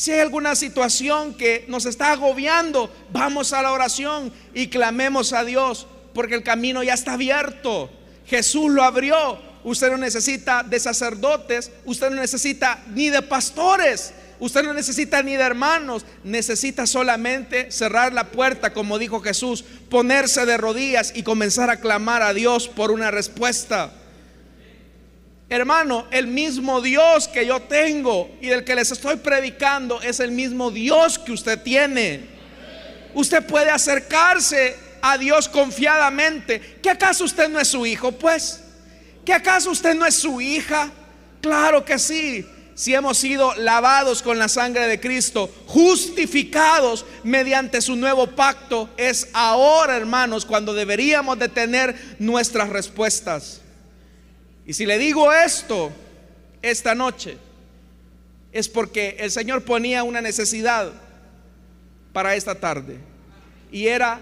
si 0.00 0.12
hay 0.12 0.20
alguna 0.20 0.54
situación 0.54 1.34
que 1.34 1.66
nos 1.68 1.84
está 1.84 2.12
agobiando, 2.12 2.90
vamos 3.12 3.52
a 3.52 3.60
la 3.60 3.70
oración 3.70 4.32
y 4.54 4.68
clamemos 4.68 5.34
a 5.34 5.44
Dios, 5.44 5.86
porque 6.14 6.34
el 6.34 6.42
camino 6.42 6.82
ya 6.82 6.94
está 6.94 7.12
abierto. 7.12 7.90
Jesús 8.24 8.70
lo 8.70 8.82
abrió. 8.82 9.38
Usted 9.62 9.90
no 9.90 9.98
necesita 9.98 10.62
de 10.62 10.80
sacerdotes, 10.80 11.70
usted 11.84 12.08
no 12.08 12.16
necesita 12.16 12.82
ni 12.94 13.10
de 13.10 13.20
pastores, 13.20 14.14
usted 14.38 14.62
no 14.62 14.72
necesita 14.72 15.22
ni 15.22 15.36
de 15.36 15.42
hermanos, 15.42 16.06
necesita 16.24 16.86
solamente 16.86 17.70
cerrar 17.70 18.14
la 18.14 18.30
puerta, 18.30 18.72
como 18.72 18.98
dijo 18.98 19.20
Jesús, 19.20 19.66
ponerse 19.90 20.46
de 20.46 20.56
rodillas 20.56 21.12
y 21.14 21.24
comenzar 21.24 21.68
a 21.68 21.78
clamar 21.78 22.22
a 22.22 22.32
Dios 22.32 22.68
por 22.68 22.90
una 22.90 23.10
respuesta. 23.10 23.92
Hermano, 25.52 26.06
el 26.12 26.28
mismo 26.28 26.80
Dios 26.80 27.26
que 27.26 27.44
yo 27.44 27.60
tengo 27.62 28.30
y 28.40 28.46
del 28.46 28.62
que 28.62 28.76
les 28.76 28.92
estoy 28.92 29.16
predicando 29.16 30.00
es 30.00 30.20
el 30.20 30.30
mismo 30.30 30.70
Dios 30.70 31.18
que 31.18 31.32
usted 31.32 31.60
tiene. 31.60 32.20
Usted 33.14 33.44
puede 33.44 33.68
acercarse 33.68 34.76
a 35.02 35.18
Dios 35.18 35.48
confiadamente. 35.48 36.78
¿Que 36.80 36.90
acaso 36.90 37.24
usted 37.24 37.48
no 37.48 37.58
es 37.58 37.66
su 37.66 37.84
hijo? 37.84 38.12
Pues, 38.12 38.60
¿que 39.24 39.32
acaso 39.32 39.72
usted 39.72 39.96
no 39.96 40.06
es 40.06 40.14
su 40.14 40.40
hija? 40.40 40.88
Claro 41.40 41.84
que 41.84 41.98
sí. 41.98 42.46
Si 42.76 42.94
hemos 42.94 43.18
sido 43.18 43.52
lavados 43.56 44.22
con 44.22 44.38
la 44.38 44.48
sangre 44.48 44.86
de 44.86 45.00
Cristo, 45.00 45.52
justificados 45.66 47.04
mediante 47.24 47.80
su 47.80 47.96
nuevo 47.96 48.28
pacto, 48.28 48.88
es 48.96 49.26
ahora, 49.32 49.96
hermanos, 49.96 50.46
cuando 50.46 50.72
deberíamos 50.74 51.40
de 51.40 51.48
tener 51.48 52.16
nuestras 52.20 52.68
respuestas. 52.68 53.62
Y 54.66 54.72
si 54.74 54.86
le 54.86 54.98
digo 54.98 55.32
esto 55.32 55.90
esta 56.62 56.94
noche, 56.94 57.38
es 58.52 58.68
porque 58.68 59.16
el 59.20 59.30
Señor 59.30 59.62
ponía 59.64 60.02
una 60.02 60.20
necesidad 60.20 60.92
para 62.12 62.34
esta 62.34 62.54
tarde. 62.54 62.98
Y 63.72 63.86
era, 63.86 64.20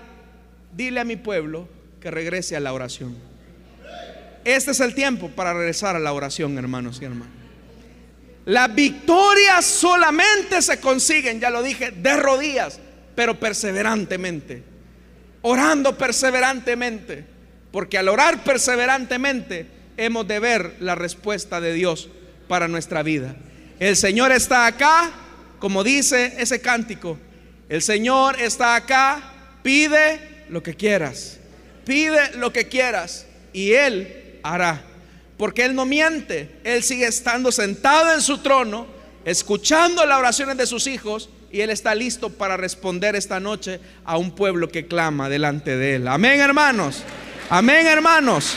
dile 0.75 1.01
a 1.01 1.05
mi 1.05 1.17
pueblo 1.17 1.69
que 2.01 2.11
regrese 2.11 2.57
a 2.57 2.61
la 2.61 2.73
oración. 2.73 3.17
Este 4.45 4.71
es 4.71 4.81
el 4.81 4.95
tiempo 4.95 5.29
para 5.29 5.53
regresar 5.53 5.97
a 5.97 5.99
la 5.99 6.13
oración, 6.13 6.57
hermanos 6.59 6.99
y 7.01 7.05
hermanas. 7.05 7.35
Las 8.45 8.75
victorias 8.75 9.65
solamente 9.67 10.63
se 10.63 10.81
consiguen, 10.81 11.39
ya 11.39 11.51
lo 11.51 11.63
dije, 11.63 11.91
de 11.91 12.17
rodillas, 12.17 12.81
pero 13.15 13.39
perseverantemente. 13.39 14.63
Orando 15.43 15.99
perseverantemente. 15.99 17.27
Porque 17.71 17.99
al 17.99 18.09
orar 18.09 18.43
perseverantemente, 18.45 19.67
hemos 19.99 20.27
de 20.27 20.41
ver 20.41 20.77
la 20.81 20.95
respuesta 20.95 21.61
de 21.61 21.75
Dios 21.75 22.09
para 22.49 22.69
nuestra 22.69 23.03
vida. 23.03 23.37
El 23.79 23.97
Señor 23.97 24.33
está 24.33 24.67
acá, 24.67 25.11
como 25.59 25.85
dice 25.85 26.35
ese 26.39 26.61
cántico. 26.61 27.19
El 27.69 27.83
Señor 27.83 28.41
está 28.41 28.75
acá, 28.75 29.35
pide 29.63 30.47
lo 30.49 30.63
que 30.63 30.75
quieras. 30.75 31.39
Pide 31.85 32.33
lo 32.37 32.53
que 32.53 32.69
quieras 32.69 33.27
y 33.53 33.73
Él 33.73 34.41
hará. 34.43 34.83
Porque 35.37 35.65
Él 35.65 35.75
no 35.75 35.85
miente, 35.85 36.51
Él 36.65 36.83
sigue 36.83 37.07
estando 37.07 37.53
sentado 37.53 38.15
en 38.15 38.21
su 38.21 38.39
trono, 38.39 38.87
escuchando 39.25 40.05
las 40.05 40.19
oraciones 40.19 40.57
de 40.57 40.67
sus 40.67 40.87
hijos 40.87 41.29
y 41.53 41.61
Él 41.61 41.71
está 41.71 41.95
listo 41.95 42.31
para 42.31 42.57
responder 42.57 43.15
esta 43.15 43.41
noche 43.41 43.81
a 44.05 44.17
un 44.17 44.33
pueblo 44.33 44.69
que 44.69 44.87
clama 44.87 45.29
delante 45.29 45.77
de 45.77 45.97
Él. 45.97 46.09
Amén, 46.09 46.41
hermanos. 46.41 47.03
Amén, 47.51 47.87
hermanos. 47.87 48.57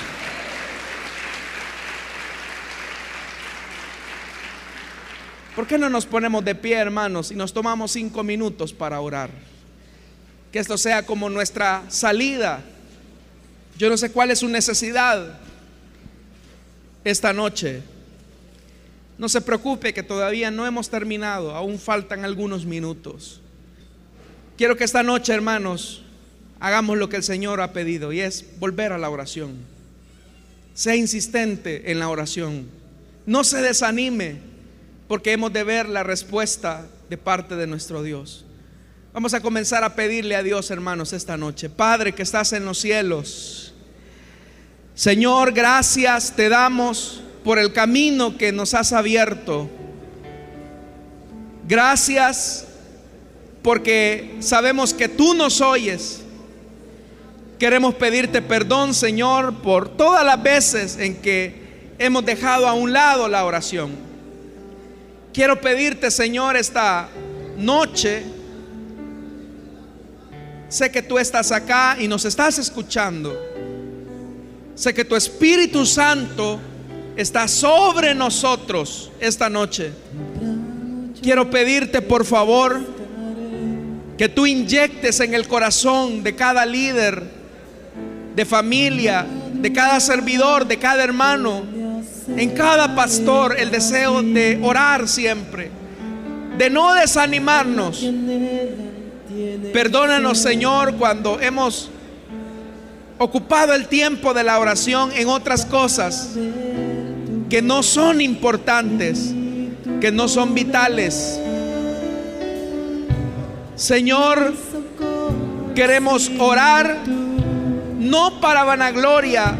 ¿Por 5.55 5.67
qué 5.67 5.77
no 5.77 5.89
nos 5.89 6.05
ponemos 6.05 6.45
de 6.45 6.55
pie, 6.55 6.75
hermanos, 6.75 7.31
y 7.31 7.35
nos 7.35 7.51
tomamos 7.51 7.91
cinco 7.91 8.23
minutos 8.23 8.71
para 8.71 9.01
orar? 9.01 9.29
Que 10.51 10.59
esto 10.59 10.77
sea 10.77 11.05
como 11.05 11.29
nuestra 11.29 11.83
salida. 11.89 12.63
Yo 13.77 13.89
no 13.89 13.97
sé 13.97 14.11
cuál 14.11 14.31
es 14.31 14.39
su 14.39 14.47
necesidad 14.47 15.39
esta 17.03 17.33
noche. 17.33 17.81
No 19.17 19.27
se 19.27 19.41
preocupe 19.41 19.93
que 19.93 20.03
todavía 20.03 20.51
no 20.51 20.65
hemos 20.65 20.89
terminado, 20.89 21.53
aún 21.53 21.79
faltan 21.79 22.23
algunos 22.23 22.65
minutos. 22.65 23.41
Quiero 24.57 24.77
que 24.77 24.85
esta 24.85 25.03
noche, 25.03 25.33
hermanos, 25.33 26.03
hagamos 26.61 26.97
lo 26.97 27.09
que 27.09 27.17
el 27.17 27.23
Señor 27.23 27.59
ha 27.59 27.73
pedido 27.73 28.13
y 28.13 28.21
es 28.21 28.45
volver 28.57 28.93
a 28.93 28.97
la 28.97 29.09
oración. 29.09 29.57
Sea 30.73 30.95
insistente 30.95 31.91
en 31.91 31.99
la 31.99 32.07
oración. 32.07 32.69
No 33.25 33.43
se 33.43 33.61
desanime 33.61 34.50
porque 35.11 35.33
hemos 35.33 35.51
de 35.51 35.65
ver 35.65 35.89
la 35.89 36.03
respuesta 36.03 36.87
de 37.09 37.17
parte 37.17 37.57
de 37.57 37.67
nuestro 37.67 38.01
Dios. 38.01 38.45
Vamos 39.11 39.33
a 39.33 39.41
comenzar 39.41 39.83
a 39.83 39.93
pedirle 39.93 40.37
a 40.37 40.41
Dios, 40.41 40.71
hermanos, 40.71 41.11
esta 41.11 41.35
noche. 41.35 41.69
Padre 41.69 42.13
que 42.13 42.23
estás 42.23 42.53
en 42.53 42.63
los 42.63 42.77
cielos. 42.77 43.73
Señor, 44.95 45.51
gracias 45.51 46.33
te 46.33 46.47
damos 46.47 47.21
por 47.43 47.59
el 47.59 47.73
camino 47.73 48.37
que 48.37 48.53
nos 48.53 48.73
has 48.73 48.93
abierto. 48.93 49.69
Gracias 51.67 52.67
porque 53.63 54.37
sabemos 54.39 54.93
que 54.93 55.09
tú 55.09 55.33
nos 55.33 55.59
oyes. 55.59 56.21
Queremos 57.59 57.95
pedirte 57.95 58.41
perdón, 58.41 58.93
Señor, 58.93 59.55
por 59.55 59.89
todas 59.89 60.25
las 60.25 60.41
veces 60.41 60.97
en 60.97 61.17
que 61.17 61.95
hemos 61.99 62.23
dejado 62.23 62.65
a 62.65 62.71
un 62.71 62.93
lado 62.93 63.27
la 63.27 63.43
oración. 63.43 64.10
Quiero 65.33 65.59
pedirte, 65.61 66.11
Señor, 66.11 66.57
esta 66.57 67.09
noche 67.57 68.23
Sé 70.71 70.89
que 70.89 71.01
tú 71.01 71.19
estás 71.19 71.51
acá 71.51 71.97
y 71.99 72.07
nos 72.07 72.23
estás 72.23 72.57
escuchando. 72.57 73.37
Sé 74.73 74.93
que 74.93 75.03
tu 75.03 75.17
Espíritu 75.17 75.85
Santo 75.85 76.61
está 77.17 77.49
sobre 77.49 78.15
nosotros 78.15 79.11
esta 79.19 79.49
noche. 79.49 79.91
Quiero 81.21 81.49
pedirte, 81.49 82.01
por 82.01 82.23
favor, 82.23 82.79
que 84.17 84.29
tú 84.29 84.47
inyectes 84.47 85.19
en 85.19 85.33
el 85.33 85.45
corazón 85.45 86.23
de 86.23 86.37
cada 86.37 86.65
líder, 86.65 87.21
de 88.33 88.45
familia, 88.45 89.25
de 89.53 89.73
cada 89.73 89.99
servidor, 89.99 90.65
de 90.65 90.77
cada 90.77 91.03
hermano, 91.03 91.63
en 92.27 92.51
cada 92.51 92.95
pastor, 92.95 93.55
el 93.59 93.71
deseo 93.71 94.21
de 94.21 94.59
orar 94.61 95.07
siempre, 95.07 95.71
de 96.57 96.69
no 96.69 96.93
desanimarnos 96.93 98.05
Perdónanos, 99.73 100.39
Señor, 100.39 100.95
cuando 100.95 101.39
hemos 101.39 101.89
ocupado 103.17 103.73
el 103.73 103.87
tiempo 103.87 104.33
de 104.33 104.43
la 104.43 104.59
oración 104.59 105.11
en 105.15 105.29
otras 105.29 105.65
cosas 105.65 106.31
que 107.49 107.61
no 107.61 107.81
son 107.81 108.19
importantes, 108.19 109.33
que 110.01 110.11
no 110.11 110.27
son 110.27 110.53
vitales. 110.53 111.39
Señor, 113.75 114.53
queremos 115.75 116.29
orar 116.37 116.97
no 117.97 118.41
para 118.41 118.65
vanagloria 118.65 119.55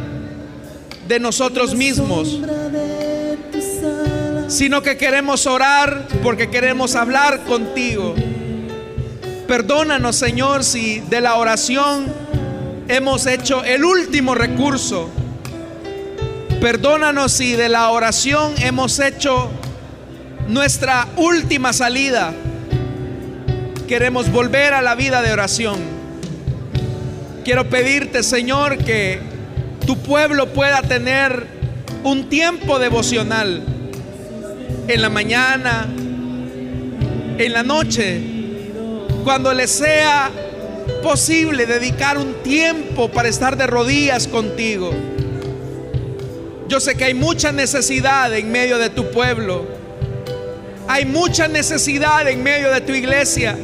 de 1.12 1.20
nosotros 1.20 1.76
mismos, 1.76 2.40
sino 4.48 4.82
que 4.82 4.96
queremos 4.96 5.46
orar 5.46 6.08
porque 6.24 6.50
queremos 6.50 6.96
hablar 6.96 7.42
contigo. 7.44 8.16
Perdónanos, 9.46 10.16
Señor, 10.16 10.64
si 10.64 11.02
de 11.02 11.20
la 11.20 11.36
oración 11.36 12.06
hemos 12.88 13.26
hecho 13.26 13.62
el 13.66 13.84
último 13.84 14.36
recurso. 14.36 15.10
Perdónanos 16.62 17.34
si 17.34 17.58
de 17.58 17.68
la 17.68 17.90
oración 17.90 18.54
hemos 18.60 18.98
hecho 19.00 19.52
nuestra 20.48 21.10
última 21.18 21.74
salida. 21.74 22.34
Queremos 23.86 24.32
volver 24.32 24.74
a 24.74 24.82
la 24.82 24.96
vida 24.96 25.22
de 25.22 25.34
oración. 25.34 25.78
Quiero 27.44 27.70
pedirte, 27.70 28.24
Señor, 28.24 28.78
que 28.78 29.31
tu 29.82 29.98
pueblo 29.98 30.48
pueda 30.54 30.82
tener 30.82 31.46
un 32.04 32.30
tiempo 32.30 32.80
devocional 32.80 33.64
en 34.88 35.02
la 35.02 35.10
mañana, 35.10 35.88
en 37.38 37.54
la 37.54 37.64
noche 37.64 38.22
cuando 39.24 39.54
le 39.54 39.68
sea 39.68 40.32
posible 41.04 41.66
dedicar 41.66 42.18
un 42.18 42.34
tiempo 42.44 43.10
para 43.10 43.30
estar 43.30 43.58
de 43.58 43.68
rodillas 43.68 44.28
contigo. 44.28 44.94
Yo 46.68 46.80
sé 46.80 46.96
que 46.96 47.06
hay 47.06 47.14
mucha 47.14 47.52
necesidad 47.52 48.34
en 48.34 48.52
medio 48.52 48.78
de 48.78 48.90
tu 48.90 49.12
pueblo. 49.12 49.68
Hay 50.88 51.06
mucha 51.06 51.48
necesidad 51.48 52.28
en 52.28 52.44
medio 52.44 52.72
de 52.72 52.82
tu 52.82 52.94
iglesia. 52.94 53.58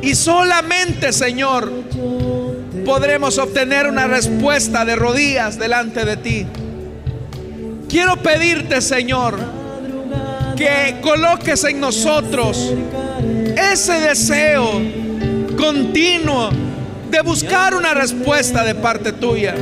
Y 0.00 0.14
solamente, 0.14 1.12
Señor, 1.12 1.70
podremos 2.84 3.38
obtener 3.38 3.86
una 3.86 4.06
respuesta 4.06 4.84
de 4.84 4.96
rodillas 4.96 5.58
delante 5.58 6.04
de 6.04 6.16
ti. 6.16 6.46
Quiero 7.88 8.16
pedirte, 8.16 8.80
Señor, 8.80 9.38
que 10.56 10.96
coloques 11.02 11.64
en 11.64 11.80
nosotros 11.80 12.72
ese 13.72 13.92
deseo 14.00 14.80
continuo 15.56 16.50
de 17.10 17.20
buscar 17.22 17.74
una 17.74 17.94
respuesta 17.94 18.64
de 18.64 18.74
parte 18.74 19.12
tuya. 19.12 19.54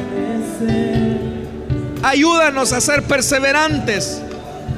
Ayúdanos 2.03 2.73
a 2.73 2.81
ser 2.81 3.03
perseverantes 3.03 4.23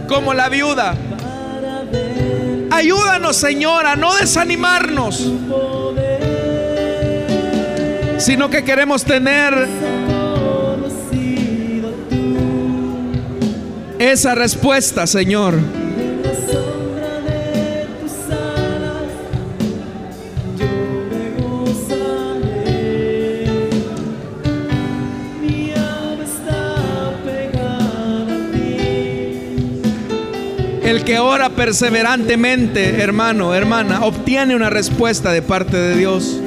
como 0.09 0.35
la 0.35 0.49
viuda. 0.49 0.95
Ayúdanos, 2.71 3.37
Señor, 3.37 3.87
a 3.87 3.97
no 3.97 4.15
desanimarnos, 4.17 5.31
sino 8.23 8.49
que 8.49 8.63
queremos 8.63 9.05
tener 9.05 9.67
esa 13.99 14.35
respuesta, 14.37 15.09
Señor. 15.09 15.55
El 30.85 31.05
que 31.05 31.19
ora 31.19 31.51
perseverantemente, 31.51 33.01
hermano, 33.03 33.55
hermana, 33.55 34.05
obtiene 34.05 34.55
una 34.55 34.71
respuesta 34.71 35.33
de 35.33 35.43
parte 35.43 35.77
de 35.77 35.97
Dios. 35.97 36.42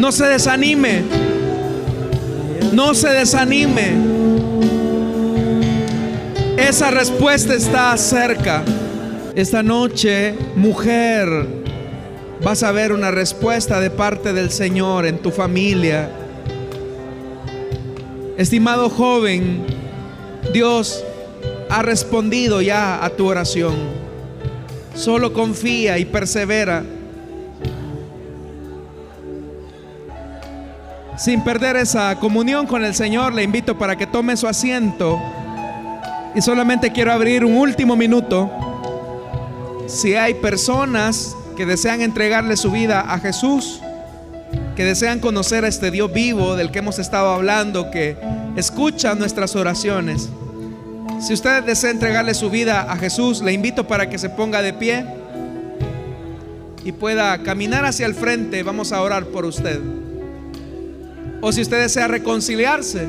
No 0.00 0.12
se 0.12 0.24
desanime. 0.24 1.02
No 2.72 2.94
se 2.94 3.10
desanime. 3.10 3.92
Esa 6.56 6.90
respuesta 6.90 7.52
está 7.52 7.94
cerca. 7.98 8.64
Esta 9.34 9.62
noche, 9.62 10.34
mujer, 10.56 11.46
vas 12.42 12.62
a 12.62 12.72
ver 12.72 12.92
una 12.92 13.10
respuesta 13.10 13.78
de 13.78 13.90
parte 13.90 14.32
del 14.32 14.50
Señor 14.50 15.04
en 15.04 15.18
tu 15.18 15.30
familia. 15.30 16.08
Estimado 18.38 18.88
joven, 18.88 19.66
Dios 20.54 21.04
ha 21.68 21.82
respondido 21.82 22.62
ya 22.62 23.04
a 23.04 23.10
tu 23.10 23.26
oración. 23.26 23.74
Solo 24.94 25.34
confía 25.34 25.98
y 25.98 26.06
persevera. 26.06 26.84
Sin 31.20 31.42
perder 31.42 31.76
esa 31.76 32.16
comunión 32.16 32.66
con 32.66 32.82
el 32.82 32.94
Señor, 32.94 33.34
le 33.34 33.42
invito 33.42 33.76
para 33.76 33.94
que 33.94 34.06
tome 34.06 34.38
su 34.38 34.48
asiento. 34.48 35.20
Y 36.34 36.40
solamente 36.40 36.92
quiero 36.92 37.12
abrir 37.12 37.44
un 37.44 37.58
último 37.58 37.94
minuto. 37.94 38.50
Si 39.86 40.14
hay 40.14 40.32
personas 40.32 41.36
que 41.58 41.66
desean 41.66 42.00
entregarle 42.00 42.56
su 42.56 42.70
vida 42.70 43.00
a 43.00 43.18
Jesús, 43.18 43.82
que 44.74 44.82
desean 44.86 45.20
conocer 45.20 45.66
a 45.66 45.68
este 45.68 45.90
Dios 45.90 46.10
vivo 46.10 46.56
del 46.56 46.70
que 46.70 46.78
hemos 46.78 46.98
estado 46.98 47.28
hablando, 47.34 47.90
que 47.90 48.16
escucha 48.56 49.14
nuestras 49.14 49.54
oraciones, 49.56 50.30
si 51.20 51.34
usted 51.34 51.64
desea 51.64 51.90
entregarle 51.90 52.32
su 52.32 52.48
vida 52.48 52.90
a 52.90 52.96
Jesús, 52.96 53.42
le 53.42 53.52
invito 53.52 53.86
para 53.86 54.08
que 54.08 54.16
se 54.16 54.30
ponga 54.30 54.62
de 54.62 54.72
pie 54.72 55.04
y 56.82 56.92
pueda 56.92 57.42
caminar 57.42 57.84
hacia 57.84 58.06
el 58.06 58.14
frente. 58.14 58.62
Vamos 58.62 58.90
a 58.90 59.02
orar 59.02 59.26
por 59.26 59.44
usted. 59.44 59.80
O 61.40 61.52
si 61.52 61.62
usted 61.62 61.80
desea 61.80 62.06
reconciliarse, 62.06 63.08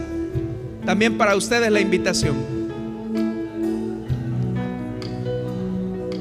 también 0.85 1.17
para 1.17 1.35
usted 1.35 1.63
es 1.63 1.71
la 1.71 1.81
invitación. 1.81 2.61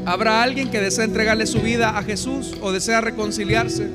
¿Habrá 0.06 0.42
alguien 0.42 0.70
que 0.70 0.80
desea 0.80 1.04
entregarle 1.04 1.46
su 1.46 1.60
vida 1.60 1.96
a 1.96 2.02
Jesús 2.02 2.56
o 2.60 2.72
desea 2.72 3.00
reconciliarse? 3.00 3.88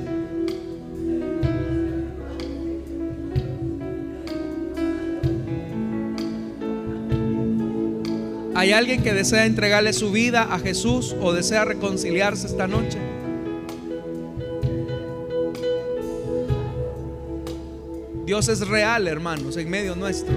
¿Hay 8.55 8.72
alguien 8.72 9.03
que 9.03 9.13
desea 9.13 9.45
entregarle 9.45 9.91
su 9.91 10.11
vida 10.11 10.43
a 10.43 10.57
Jesús 10.59 11.13
o 11.22 11.34
desea 11.34 11.66
reconciliarse 11.66 12.47
esta 12.47 12.68
noche? 12.68 13.14
Dios 18.26 18.47
es 18.49 18.67
real, 18.67 19.07
hermanos, 19.07 19.55
en 19.57 19.69
medio 19.69 19.95
nuestro. 19.95 20.34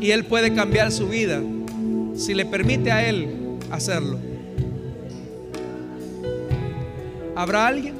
Y 0.00 0.10
Él 0.10 0.26
puede 0.26 0.52
cambiar 0.52 0.92
su 0.92 1.08
vida 1.08 1.40
si 2.14 2.34
le 2.34 2.44
permite 2.44 2.92
a 2.92 3.08
Él 3.08 3.58
hacerlo. 3.70 4.18
¿Habrá 7.34 7.66
alguien? 7.66 7.94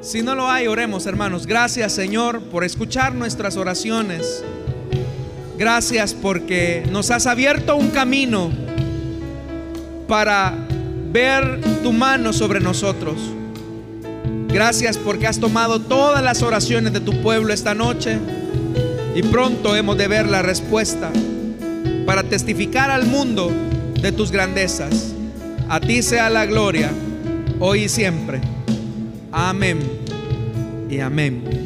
Si 0.00 0.20
no 0.20 0.34
lo 0.34 0.48
hay, 0.48 0.66
oremos, 0.66 1.06
hermanos. 1.06 1.46
Gracias, 1.46 1.92
Señor, 1.92 2.42
por 2.42 2.64
escuchar 2.64 3.14
nuestras 3.14 3.56
oraciones. 3.56 4.44
Gracias 5.56 6.12
porque 6.12 6.84
nos 6.90 7.12
has 7.12 7.26
abierto 7.26 7.76
un 7.76 7.90
camino 7.90 8.50
para 10.12 10.54
ver 11.10 11.58
tu 11.82 11.90
mano 11.90 12.34
sobre 12.34 12.60
nosotros. 12.60 13.14
Gracias 14.48 14.98
porque 14.98 15.26
has 15.26 15.40
tomado 15.40 15.80
todas 15.80 16.22
las 16.22 16.42
oraciones 16.42 16.92
de 16.92 17.00
tu 17.00 17.22
pueblo 17.22 17.50
esta 17.50 17.74
noche 17.74 18.18
y 19.14 19.22
pronto 19.22 19.74
hemos 19.74 19.96
de 19.96 20.08
ver 20.08 20.28
la 20.28 20.42
respuesta 20.42 21.10
para 22.04 22.24
testificar 22.24 22.90
al 22.90 23.06
mundo 23.06 23.50
de 24.02 24.12
tus 24.12 24.30
grandezas. 24.30 25.14
A 25.70 25.80
ti 25.80 26.02
sea 26.02 26.28
la 26.28 26.44
gloria, 26.44 26.90
hoy 27.58 27.84
y 27.84 27.88
siempre. 27.88 28.42
Amén 29.32 29.78
y 30.90 30.98
amén. 31.00 31.61